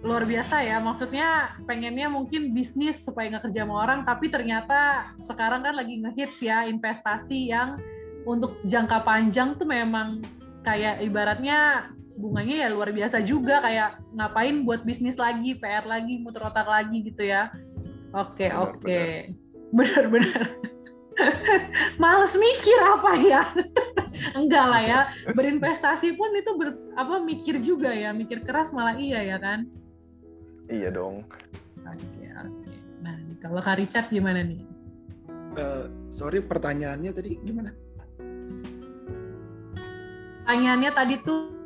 luar 0.01 0.25
biasa 0.25 0.65
ya. 0.65 0.81
Maksudnya 0.81 1.59
pengennya 1.69 2.09
mungkin 2.09 2.55
bisnis 2.55 3.05
supaya 3.05 3.29
nggak 3.29 3.51
kerja 3.51 3.67
sama 3.67 3.75
orang, 3.85 3.99
tapi 4.07 4.33
ternyata 4.33 5.13
sekarang 5.21 5.61
kan 5.61 5.77
lagi 5.77 6.01
ngehits 6.01 6.41
ya 6.41 6.65
investasi 6.65 7.53
yang 7.53 7.77
untuk 8.25 8.57
jangka 8.65 9.05
panjang 9.05 9.53
tuh 9.57 9.69
memang 9.69 10.21
kayak 10.65 11.01
ibaratnya 11.05 11.89
bunganya 12.21 12.55
ya 12.63 12.67
luar 12.69 12.93
biasa 12.93 13.25
juga 13.25 13.57
kayak 13.65 14.13
ngapain 14.13 14.61
buat 14.61 14.85
bisnis 14.85 15.17
lagi, 15.17 15.57
PR 15.57 15.89
lagi, 15.89 16.21
muter 16.21 16.45
otak 16.45 16.69
lagi 16.69 17.01
gitu 17.01 17.25
ya. 17.25 17.49
Oke, 18.13 18.53
oke. 18.53 19.33
Benar-benar. 19.73 20.45
Males 22.01 22.33
mikir 22.37 22.79
apa 22.85 23.11
ya? 23.17 23.41
Enggak 24.39 24.65
lah 24.69 24.81
ya. 24.85 24.99
Berinvestasi 25.33 26.13
pun 26.13 26.29
itu 26.37 26.51
ber, 26.53 26.77
apa 26.93 27.17
mikir 27.23 27.57
juga 27.59 27.89
ya, 27.89 28.13
mikir 28.13 28.45
keras 28.45 28.69
malah 28.71 28.95
iya 28.95 29.25
ya 29.25 29.37
kan? 29.41 29.65
Iya 30.69 30.93
dong. 30.93 31.25
Oke, 31.81 32.27
oke. 32.31 32.71
Nah, 33.01 33.15
kalau 33.41 33.59
Kak 33.59 33.81
Richard 33.81 34.07
gimana 34.13 34.45
nih? 34.45 34.61
Uh, 35.57 35.91
sorry 36.13 36.39
pertanyaannya 36.39 37.11
tadi 37.11 37.35
gimana? 37.43 37.75
Pertanyaannya 40.43 40.91
tadi 40.91 41.15
tuh 41.23 41.60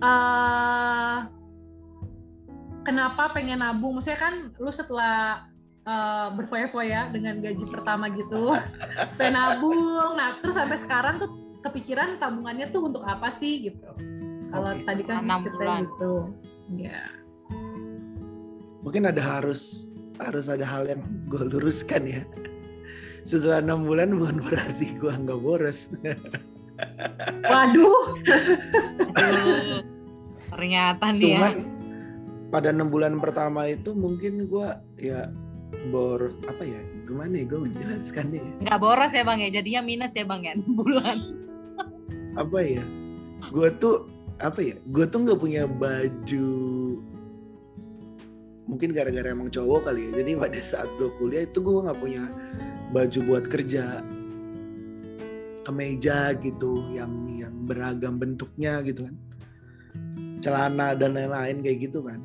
uh, 0.00 1.28
kenapa 2.84 3.30
pengen 3.36 3.60
nabung? 3.60 4.00
Maksudnya 4.00 4.20
kan 4.20 4.34
lu 4.56 4.72
setelah 4.72 5.46
uh, 5.84 6.32
berfoya-foya 6.34 7.12
dengan 7.12 7.38
gaji 7.40 7.64
pertama 7.68 8.08
gitu, 8.12 8.56
pengen 9.20 9.36
nabung. 9.36 10.16
Nah, 10.16 10.40
terus 10.40 10.56
sampai 10.56 10.78
sekarang 10.80 11.20
tuh 11.20 11.30
kepikiran 11.60 12.16
tabungannya 12.16 12.72
tuh 12.72 12.88
untuk 12.88 13.04
apa 13.04 13.28
sih 13.28 13.70
gitu? 13.70 13.90
Kalau 14.50 14.74
okay. 14.74 14.82
tadi 14.82 15.02
kan 15.06 15.22
cerita 15.38 15.72
gitu, 15.86 16.14
ya. 16.74 17.06
Mungkin 18.80 19.12
ada 19.12 19.22
harus 19.22 19.92
harus 20.20 20.48
ada 20.48 20.64
hal 20.66 20.88
yang 20.88 21.00
gue 21.28 21.42
luruskan 21.46 22.02
ya. 22.08 22.22
Setelah 23.22 23.60
enam 23.62 23.84
bulan 23.84 24.16
bukan 24.16 24.40
berarti 24.42 24.96
gue 24.96 25.12
nggak 25.12 25.40
boros. 25.40 25.92
Waduh. 27.44 28.00
Ternyata 30.60 31.08
nih 31.16 31.40
ya. 31.40 31.56
pada 32.52 32.68
enam 32.68 32.92
bulan 32.92 33.16
pertama 33.16 33.64
itu 33.64 33.96
mungkin 33.96 34.44
gue 34.44 34.68
ya 35.00 35.32
boros 35.88 36.36
apa 36.44 36.68
ya 36.68 36.84
gimana 37.08 37.40
ya 37.40 37.44
gue 37.48 37.60
menjelaskannya 37.64 38.40
ya. 38.44 38.52
nggak 38.68 38.76
boros 38.76 39.16
ya 39.16 39.24
bang 39.24 39.40
ya? 39.40 39.48
Jadinya 39.56 39.80
minus 39.80 40.12
ya 40.12 40.28
bang 40.28 40.44
ya 40.44 40.52
enam 40.60 40.72
bulan. 40.76 41.16
Apa 42.36 42.60
ya? 42.60 42.84
Gue 43.48 43.72
tuh 43.80 44.04
apa 44.36 44.60
ya 44.60 44.76
gue 44.84 45.04
tuh 45.08 45.18
nggak 45.24 45.40
punya 45.40 45.64
baju. 45.64 46.52
Mungkin 48.68 48.92
gara-gara 48.92 49.32
emang 49.32 49.48
cowok 49.48 49.88
kali 49.88 50.12
ya 50.12 50.20
jadi 50.20 50.36
pada 50.36 50.60
saat 50.60 50.92
gue 51.00 51.08
kuliah 51.16 51.48
itu 51.48 51.64
gue 51.64 51.80
nggak 51.88 52.00
punya 52.04 52.28
baju 52.92 53.18
buat 53.24 53.44
kerja. 53.48 54.04
Kemeja 55.64 56.36
gitu 56.36 56.84
yang 56.92 57.32
yang 57.32 57.54
beragam 57.64 58.20
bentuknya 58.20 58.84
gitu 58.84 59.08
kan 59.08 59.16
celana 60.40 60.96
dan 60.96 61.16
lain-lain 61.16 61.62
kayak 61.62 61.78
gitu 61.90 62.04
kan. 62.04 62.20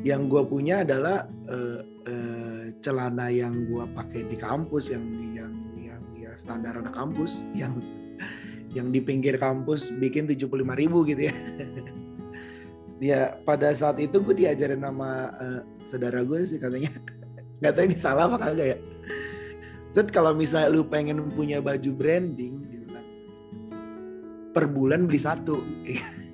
Yang 0.00 0.22
gue 0.30 0.42
punya 0.46 0.82
adalah 0.86 1.26
uh, 1.50 1.80
uh, 1.84 2.64
celana 2.82 3.28
yang 3.28 3.66
gue 3.66 3.84
pakai 3.94 4.26
di 4.26 4.36
kampus 4.38 4.90
yang 4.90 5.04
yang 5.34 5.52
yang 5.78 6.02
ya 6.14 6.32
standar 6.34 6.78
anak 6.78 6.94
kampus 6.94 7.42
yang 7.52 7.76
yang 8.72 8.92
di 8.92 9.00
pinggir 9.00 9.40
kampus 9.40 9.90
bikin 9.96 10.28
tujuh 10.28 10.46
puluh 10.46 10.64
lima 10.66 10.74
ribu 10.74 11.06
gitu 11.06 11.30
ya. 11.30 11.36
Ya 12.98 13.38
pada 13.46 13.70
saat 13.78 14.02
itu 14.02 14.18
gue 14.18 14.42
diajarin 14.42 14.82
sama 14.82 15.30
uh, 15.38 15.62
saudara 15.86 16.18
gue 16.26 16.42
sih 16.42 16.58
katanya. 16.58 16.90
Nggak 17.62 17.72
tahu 17.78 17.84
ini 17.86 17.94
salah 17.94 18.26
apa 18.26 18.42
kagak 18.42 18.66
ya. 18.74 18.78
Terus 19.94 20.10
kalau 20.10 20.34
misalnya 20.34 20.74
lu 20.74 20.82
pengen 20.82 21.30
punya 21.30 21.62
baju 21.62 21.90
branding 21.94 22.58
gitu 22.66 22.86
kan 22.90 23.04
per 24.52 24.66
bulan 24.66 25.06
beli 25.06 25.20
satu 25.22 25.62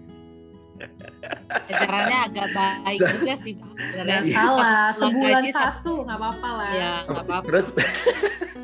caranya 1.68 2.16
agak 2.28 2.48
baik 2.54 3.00
juga 3.00 3.34
sih 3.38 3.54
sebenarnya. 3.56 4.34
Salah 4.34 4.88
sebulan 4.94 5.44
satu. 5.50 5.92
nggak 6.04 6.18
apa-apa 6.18 6.48
lah. 6.50 6.70
Ya 6.72 6.92
nggak 7.08 7.24
apa-apa. 7.24 7.46
terus? 7.48 7.68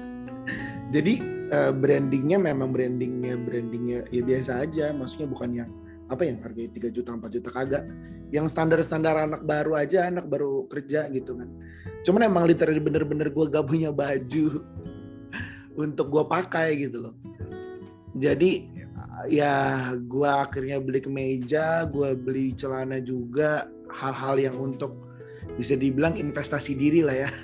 Jadi 0.95 1.15
uh, 1.55 1.73
brandingnya 1.75 2.39
memang 2.43 2.75
brandingnya 2.75 3.39
brandingnya 3.39 3.99
ya 4.11 4.23
biasa 4.25 4.67
aja. 4.67 4.91
Maksudnya 4.91 5.29
bukan 5.31 5.51
yang 5.55 5.71
apa 6.11 6.27
yang 6.27 6.43
harganya 6.43 6.71
3 6.75 6.97
juta 6.97 7.11
4 7.15 7.37
juta 7.37 7.51
kagak. 7.55 7.85
Yang 8.31 8.47
standar-standar 8.55 9.15
anak 9.27 9.43
baru 9.43 9.79
aja 9.79 10.11
anak 10.11 10.27
baru 10.27 10.67
kerja 10.71 11.11
gitu 11.11 11.39
kan. 11.39 11.49
Cuman 12.03 12.27
emang 12.27 12.47
literally 12.47 12.81
bener-bener 12.81 13.29
gue 13.31 13.45
gak 13.51 13.67
punya 13.67 13.91
baju 13.91 14.47
untuk 15.85 16.07
gue 16.11 16.25
pakai 16.27 16.79
gitu 16.79 17.11
loh. 17.11 17.15
Jadi 18.19 18.67
ya 19.29 19.91
gue 19.97 20.31
akhirnya 20.31 20.81
beli 20.81 21.01
kemeja 21.03 21.85
gue 21.91 22.15
beli 22.17 22.55
celana 22.55 23.03
juga 23.03 23.67
hal-hal 23.91 24.39
yang 24.39 24.57
untuk 24.57 24.95
bisa 25.59 25.75
dibilang 25.75 26.15
investasi 26.15 26.79
diri 26.79 27.03
lah 27.03 27.27
ya. 27.27 27.31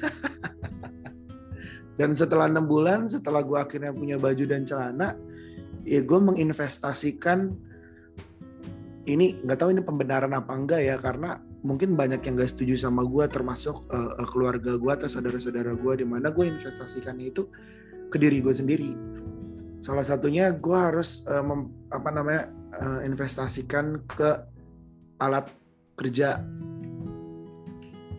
Dan 1.98 2.12
setelah 2.12 2.46
enam 2.46 2.68
bulan 2.68 3.08
setelah 3.08 3.40
gue 3.40 3.56
akhirnya 3.56 3.88
punya 3.88 4.20
baju 4.20 4.44
dan 4.44 4.68
celana 4.68 5.16
ya 5.80 6.04
gue 6.04 6.20
menginvestasikan 6.20 7.56
ini 9.08 9.40
nggak 9.40 9.56
tahu 9.56 9.72
ini 9.72 9.80
pembenaran 9.80 10.36
apa 10.36 10.52
enggak 10.52 10.84
ya 10.84 11.00
karena 11.00 11.40
mungkin 11.64 11.96
banyak 11.96 12.20
yang 12.20 12.36
gak 12.36 12.52
setuju 12.52 12.86
sama 12.86 13.02
gue 13.02 13.24
termasuk 13.26 13.88
uh, 13.88 14.22
keluarga 14.28 14.78
gue 14.78 14.92
atau 14.92 15.08
saudara-saudara 15.08 15.74
gue 15.74 15.92
di 15.98 16.06
mana 16.06 16.30
gue 16.30 16.46
investasikannya 16.46 17.32
itu 17.32 17.48
ke 18.06 18.16
diri 18.20 18.38
gue 18.38 18.54
sendiri 18.54 18.90
salah 19.86 20.02
satunya 20.02 20.50
gue 20.50 20.74
harus 20.74 21.22
uh, 21.30 21.46
mem, 21.46 21.70
apa 21.94 22.10
namanya 22.10 22.50
uh, 22.82 23.06
investasikan 23.06 24.02
ke 24.02 24.34
alat 25.22 25.46
kerja. 25.94 26.42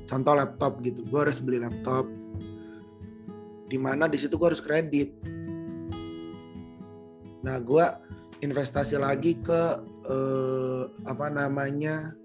Contoh 0.08 0.32
laptop 0.32 0.80
gitu 0.80 1.04
gue 1.04 1.20
harus 1.20 1.44
beli 1.44 1.60
laptop. 1.60 2.08
Di 3.68 3.76
mana 3.76 4.08
di 4.08 4.16
situ 4.16 4.40
gue 4.40 4.48
harus 4.48 4.64
kredit. 4.64 5.12
Nah 7.44 7.60
gue 7.60 7.86
investasi 8.40 8.96
lagi 8.96 9.36
ke 9.44 9.62
eh, 10.08 10.84
apa 11.04 11.28
namanya 11.28 12.16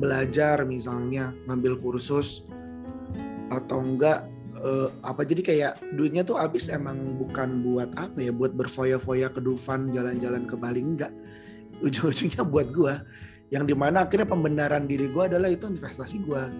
belajar 0.00 0.64
misalnya 0.64 1.36
ngambil 1.44 1.76
kursus 1.82 2.48
atau 3.52 3.82
enggak 3.82 4.24
eh, 4.60 4.88
apa 5.04 5.22
jadi 5.22 5.42
kayak 5.42 5.72
duitnya 5.96 6.22
tuh 6.24 6.40
habis 6.40 6.68
emang 6.72 7.16
bukan 7.20 7.62
buat 7.64 7.90
apa 7.96 8.18
ya 8.20 8.32
buat 8.32 8.56
berfoya-foya 8.56 9.32
ke 9.32 9.40
Dufan 9.40 9.92
jalan-jalan 9.92 10.44
ke 10.48 10.54
Bali 10.56 10.80
enggak. 10.80 11.12
Ujung-ujungnya 11.84 12.42
buat 12.44 12.72
gua 12.72 13.04
yang 13.52 13.68
di 13.68 13.76
mana 13.76 14.08
akhirnya 14.08 14.26
pembenaran 14.26 14.88
diri 14.88 15.06
gua 15.12 15.30
adalah 15.30 15.52
itu 15.52 15.70
investasi 15.70 16.24
gua 16.26 16.50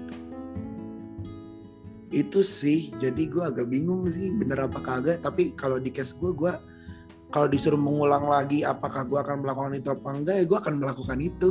itu 2.14 2.38
sih 2.46 2.94
jadi 3.02 3.22
gua 3.26 3.50
agak 3.50 3.66
bingung 3.66 4.06
sih 4.06 4.30
bener 4.30 4.70
apa 4.70 4.78
kagak 4.78 5.18
tapi 5.24 5.56
kalau 5.58 5.82
di 5.82 5.90
case 5.90 6.14
gua 6.14 6.30
gua 6.30 6.52
kalau 7.34 7.50
disuruh 7.50 7.80
mengulang 7.80 8.30
lagi 8.30 8.62
apakah 8.62 9.02
gue 9.02 9.18
akan 9.18 9.42
melakukan 9.42 9.74
itu 9.74 9.88
apa 9.90 10.08
enggak 10.14 10.34
ya 10.38 10.44
gue 10.46 10.58
akan 10.62 10.74
melakukan 10.78 11.18
itu. 11.18 11.48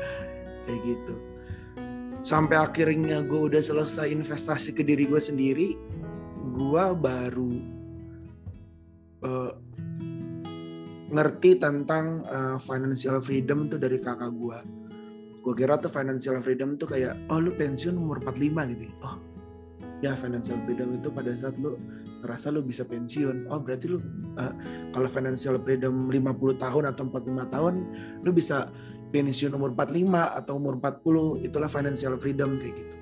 Kayak 0.66 0.80
gitu 0.84 1.33
sampai 2.24 2.56
akhirnya 2.56 3.20
gue 3.20 3.36
udah 3.52 3.60
selesai 3.60 4.08
investasi 4.08 4.72
ke 4.72 4.80
diri 4.80 5.04
gue 5.04 5.20
sendiri 5.20 5.76
gue 6.56 6.84
baru 6.96 7.52
uh, 9.28 9.52
ngerti 11.12 11.60
tentang 11.60 12.24
uh, 12.24 12.56
financial 12.56 13.20
freedom 13.20 13.68
tuh 13.68 13.76
dari 13.76 14.00
kakak 14.00 14.32
gue 14.32 14.58
gue 15.44 15.54
kira 15.54 15.76
tuh 15.76 15.92
financial 15.92 16.40
freedom 16.40 16.80
tuh 16.80 16.88
kayak 16.88 17.12
oh 17.28 17.36
lu 17.36 17.52
pensiun 17.52 18.00
umur 18.00 18.24
45 18.24 18.72
gitu 18.72 18.84
ya. 18.88 18.94
oh 19.04 19.16
ya 20.00 20.12
financial 20.16 20.56
freedom 20.64 20.96
itu 20.96 21.12
pada 21.12 21.36
saat 21.36 21.54
lu 21.60 21.76
ngerasa 22.24 22.48
lu 22.48 22.64
bisa 22.64 22.88
pensiun. 22.88 23.52
Oh 23.52 23.60
berarti 23.60 23.92
lu 23.92 24.00
uh, 24.40 24.52
kalau 24.96 25.08
financial 25.12 25.60
freedom 25.60 26.08
50 26.08 26.56
tahun 26.56 26.84
atau 26.88 27.02
45 27.12 27.52
tahun 27.52 27.74
lu 28.24 28.30
bisa 28.32 28.72
pensiun 29.12 29.52
umur 29.52 29.76
45 29.76 30.40
atau 30.40 30.52
umur 30.56 30.80
40 30.80 31.44
itulah 31.44 31.68
financial 31.68 32.16
freedom 32.16 32.56
kayak 32.56 32.74
gitu. 32.80 32.94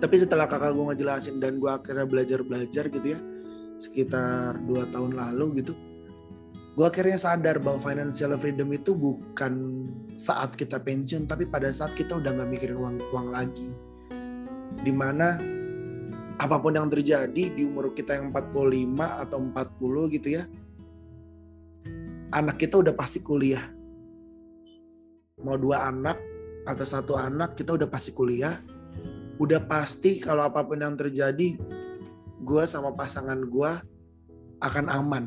Tapi 0.00 0.14
setelah 0.18 0.50
kakak 0.50 0.74
gue 0.74 0.84
ngejelasin 0.90 1.38
dan 1.38 1.62
gue 1.62 1.70
akhirnya 1.70 2.04
belajar-belajar 2.10 2.90
gitu 2.90 3.06
ya 3.14 3.20
sekitar 3.80 4.60
dua 4.68 4.84
tahun 4.92 5.16
lalu 5.16 5.64
gitu 5.64 5.72
gue 6.80 6.86
akhirnya 6.86 7.18
sadar 7.18 7.58
bahwa 7.58 7.76
financial 7.82 8.32
freedom 8.38 8.70
itu 8.70 8.94
bukan 8.94 9.84
saat 10.16 10.54
kita 10.54 10.78
pensiun 10.78 11.26
tapi 11.26 11.44
pada 11.44 11.68
saat 11.74 11.92
kita 11.98 12.16
udah 12.16 12.30
nggak 12.30 12.50
mikirin 12.56 12.78
uang 12.78 12.96
uang 13.10 13.28
lagi. 13.34 13.68
Di 14.80 14.88
mana 14.94 15.36
apa 16.40 16.56
pun 16.56 16.72
yang 16.72 16.88
terjadi 16.88 17.52
di 17.52 17.62
umur 17.68 17.92
kita 17.92 18.16
yang 18.16 18.32
45 18.32 18.96
atau 19.28 19.38
40 19.44 20.14
gitu 20.16 20.28
ya 20.40 20.48
anak 22.30 22.62
kita 22.62 22.78
udah 22.78 22.94
pasti 22.94 23.20
kuliah. 23.20 23.62
Mau 25.42 25.56
dua 25.58 25.88
anak 25.88 26.18
atau 26.68 26.86
satu 26.86 27.18
anak 27.18 27.58
kita 27.58 27.74
udah 27.74 27.88
pasti 27.90 28.14
kuliah. 28.14 28.54
Udah 29.40 29.64
pasti 29.64 30.20
kalau 30.20 30.44
apa 30.44 30.62
pun 30.62 30.78
yang 30.78 30.94
terjadi 30.94 31.56
gue 32.40 32.64
sama 32.68 32.92
pasangan 32.94 33.40
gue 33.40 33.72
akan 34.60 34.86
aman. 34.88 35.24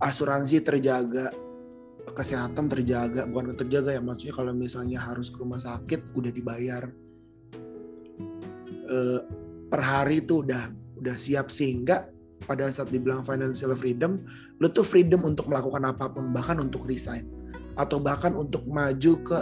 Asuransi 0.00 0.64
terjaga 0.64 1.28
kesehatan 2.10 2.66
terjaga 2.66 3.22
bukan 3.28 3.54
terjaga 3.54 3.94
ya 3.94 4.02
maksudnya 4.02 4.34
kalau 4.34 4.50
misalnya 4.50 4.98
harus 4.98 5.30
ke 5.30 5.38
rumah 5.38 5.62
sakit 5.62 6.10
udah 6.10 6.32
dibayar 6.34 6.90
uh, 8.90 9.20
per 9.70 9.80
hari 9.80 10.20
itu 10.20 10.42
udah 10.42 10.68
udah 11.00 11.16
siap. 11.16 11.48
Sehingga 11.48 12.10
pada 12.44 12.68
saat 12.72 12.90
dibilang 12.90 13.22
financial 13.22 13.72
freedom 13.78 14.20
lo 14.60 14.68
tuh 14.68 14.84
freedom 14.84 15.24
untuk 15.24 15.48
melakukan 15.48 15.86
apa 15.88 16.10
pun 16.10 16.34
bahkan 16.34 16.58
untuk 16.58 16.84
resign. 16.90 17.24
Atau 17.78 18.02
bahkan 18.02 18.34
untuk 18.36 18.66
maju 18.66 19.12
ke 19.24 19.38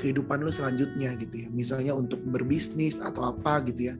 kehidupan 0.00 0.42
lo 0.46 0.50
selanjutnya 0.54 1.18
gitu 1.18 1.46
ya. 1.46 1.48
Misalnya 1.50 1.92
untuk 1.92 2.22
berbisnis 2.22 3.02
atau 3.02 3.28
apa 3.28 3.60
gitu 3.66 3.92
ya. 3.92 3.94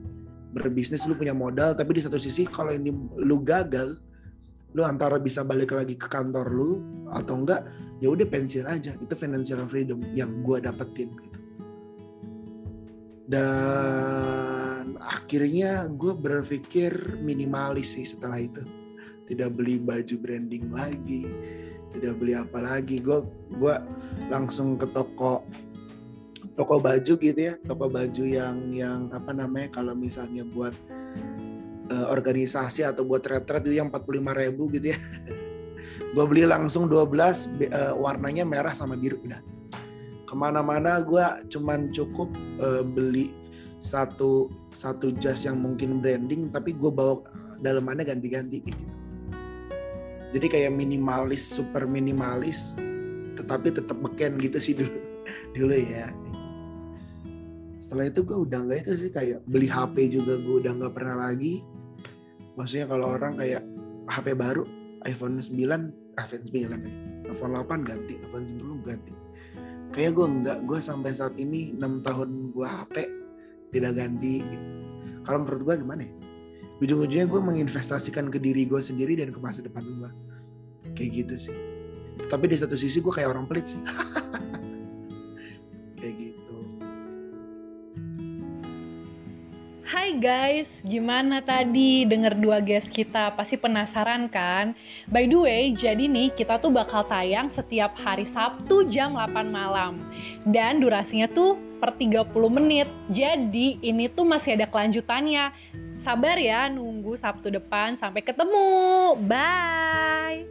Berbisnis 0.49 1.05
lu 1.05 1.13
punya 1.13 1.37
modal 1.37 1.77
tapi 1.77 1.93
di 1.93 2.01
satu 2.01 2.17
sisi 2.17 2.47
kalau 2.49 2.73
ini 2.73 2.89
lu 3.21 3.37
gagal 3.45 4.01
lu 4.73 4.85
antara 4.85 5.17
bisa 5.17 5.41
balik 5.41 5.73
lagi 5.73 5.97
ke 5.97 6.05
kantor 6.05 6.45
lu 6.53 6.81
atau 7.09 7.41
enggak 7.41 7.65
ya 8.01 8.09
udah 8.09 8.25
pensiun 8.25 8.65
aja. 8.65 8.97
Itu 8.97 9.13
financial 9.13 9.61
freedom 9.69 10.01
yang 10.17 10.41
gue 10.41 10.57
dapetin 10.61 11.09
gitu. 11.13 11.39
Dan 13.29 14.48
akhirnya 15.09 15.89
gue 15.89 16.13
berpikir 16.13 17.17
minimalis 17.17 17.97
sih 17.97 18.05
setelah 18.05 18.37
itu. 18.37 18.61
Tidak 19.25 19.49
beli 19.49 19.81
baju 19.81 20.15
branding 20.21 20.69
lagi 20.73 21.25
tidak 21.93 22.13
beli 22.21 22.33
apa 22.37 22.57
lagi. 22.61 23.01
Gue 23.01 23.25
gue 23.49 23.75
langsung 24.29 24.77
ke 24.77 24.85
toko 24.89 25.45
toko 26.53 26.75
baju 26.77 27.13
gitu 27.17 27.39
ya. 27.39 27.57
Toko 27.61 27.89
baju 27.89 28.23
yang 28.23 28.69
yang 28.73 29.09
apa 29.09 29.31
namanya 29.33 29.73
kalau 29.73 29.93
misalnya 29.97 30.45
buat 30.45 30.73
uh, 31.89 32.07
organisasi 32.13 32.85
atau 32.85 33.05
buat 33.05 33.25
retret 33.25 33.65
itu 33.65 33.81
yang 33.81 33.89
45 33.89 34.41
ribu 34.45 34.63
gitu 34.73 34.93
ya. 34.93 34.99
Gue 36.15 36.25
beli 36.25 36.41
langsung 36.41 36.89
12 36.89 36.89
uh, 36.89 37.05
eh, 37.69 37.93
warnanya 37.93 38.41
merah 38.41 38.73
sama 38.73 38.97
biru. 38.97 39.21
Udah. 39.21 39.45
Ke 40.25 40.33
mana-mana 40.33 40.97
gue 41.05 41.25
cuman 41.53 41.93
cukup 41.93 42.33
uh, 42.57 42.81
beli 42.81 43.29
satu 43.79 44.51
satu 44.75 45.15
jas 45.15 45.47
yang 45.47 45.59
mungkin 45.59 46.03
branding 46.03 46.51
tapi 46.51 46.75
gue 46.75 46.91
bawa 46.91 47.23
dalamannya 47.63 48.07
ganti-ganti 48.07 48.63
gitu. 48.63 48.85
Jadi 50.29 50.45
kayak 50.45 50.75
minimalis 50.75 51.47
super 51.47 51.89
minimalis 51.89 52.77
tetapi 53.39 53.71
tetap 53.71 53.97
beken 54.03 54.35
gitu 54.37 54.57
sih 54.59 54.73
dulu 54.75 54.99
dulu 55.55 55.75
ya. 55.75 56.11
Setelah 57.79 58.11
itu 58.11 58.21
gue 58.21 58.37
udah 58.37 58.59
nggak 58.67 58.79
itu 58.85 58.93
sih 59.07 59.11
kayak 59.11 59.39
beli 59.47 59.71
HP 59.71 60.13
juga 60.13 60.37
gue 60.37 60.55
udah 60.61 60.71
nggak 60.75 60.93
pernah 60.93 61.15
lagi. 61.31 61.63
Maksudnya 62.59 62.85
kalau 62.91 63.15
orang 63.15 63.39
kayak 63.39 63.63
HP 64.11 64.35
baru 64.35 64.67
iPhone 65.07 65.39
9 65.39 65.55
iPhone 66.19 66.43
9 66.51 66.51
ya 66.51 66.67
iPhone 67.31 67.53
8 67.55 67.87
ganti 67.87 68.13
iPhone 68.19 68.45
10 68.45 68.85
ganti. 68.85 69.11
Kayak 69.89 70.11
gue 70.13 70.27
enggak 70.27 70.59
gue 70.67 70.79
sampai 70.83 71.11
saat 71.15 71.33
ini 71.39 71.73
6 71.73 72.05
tahun 72.05 72.29
gue 72.53 72.67
HP 72.67 72.95
tidak 73.69 73.97
ganti 73.97 74.41
kalau 75.25 75.45
menurut 75.45 75.61
gue 75.65 75.75
gimana 75.85 76.01
ya 76.05 76.13
ujung-ujungnya 76.79 77.27
gue 77.27 77.41
menginvestasikan 77.41 78.31
ke 78.31 78.39
diri 78.41 78.65
gue 78.65 78.81
sendiri 78.81 79.19
dan 79.19 79.29
ke 79.29 79.39
masa 79.41 79.61
depan 79.61 79.83
gue 79.85 80.09
kayak 80.95 81.11
gitu 81.25 81.49
sih 81.49 81.57
tapi 82.27 82.51
di 82.51 82.57
satu 82.57 82.75
sisi 82.75 82.99
gue 82.99 83.13
kayak 83.13 83.29
orang 83.31 83.45
pelit 83.45 83.69
sih 83.69 83.81
Hai 89.89 90.17
guys, 90.17 90.65
gimana 90.81 91.37
tadi 91.37 92.01
denger 92.01 92.37
dua 92.41 92.61
guest 92.61 92.89
kita? 92.89 93.29
Pasti 93.37 93.61
penasaran 93.61 94.25
kan? 94.25 94.73
By 95.05 95.29
the 95.29 95.37
way, 95.37 95.69
jadi 95.69 96.09
nih 96.09 96.33
kita 96.33 96.57
tuh 96.57 96.73
bakal 96.73 97.05
tayang 97.05 97.49
setiap 97.53 97.93
hari 97.93 98.25
Sabtu 98.25 98.89
jam 98.89 99.13
8 99.13 99.49
malam. 99.49 100.01
Dan 100.49 100.81
durasinya 100.81 101.29
tuh 101.29 101.61
per 101.79 101.95
30 101.95 102.27
menit. 102.51 102.87
Jadi 103.09 103.79
ini 103.81 104.11
tuh 104.11 104.27
masih 104.27 104.59
ada 104.59 104.67
kelanjutannya. 104.67 105.55
Sabar 105.99 106.35
ya 106.35 106.67
nunggu 106.67 107.15
Sabtu 107.15 107.49
depan. 107.49 107.95
Sampai 107.95 108.21
ketemu. 108.21 109.15
Bye. 109.25 110.45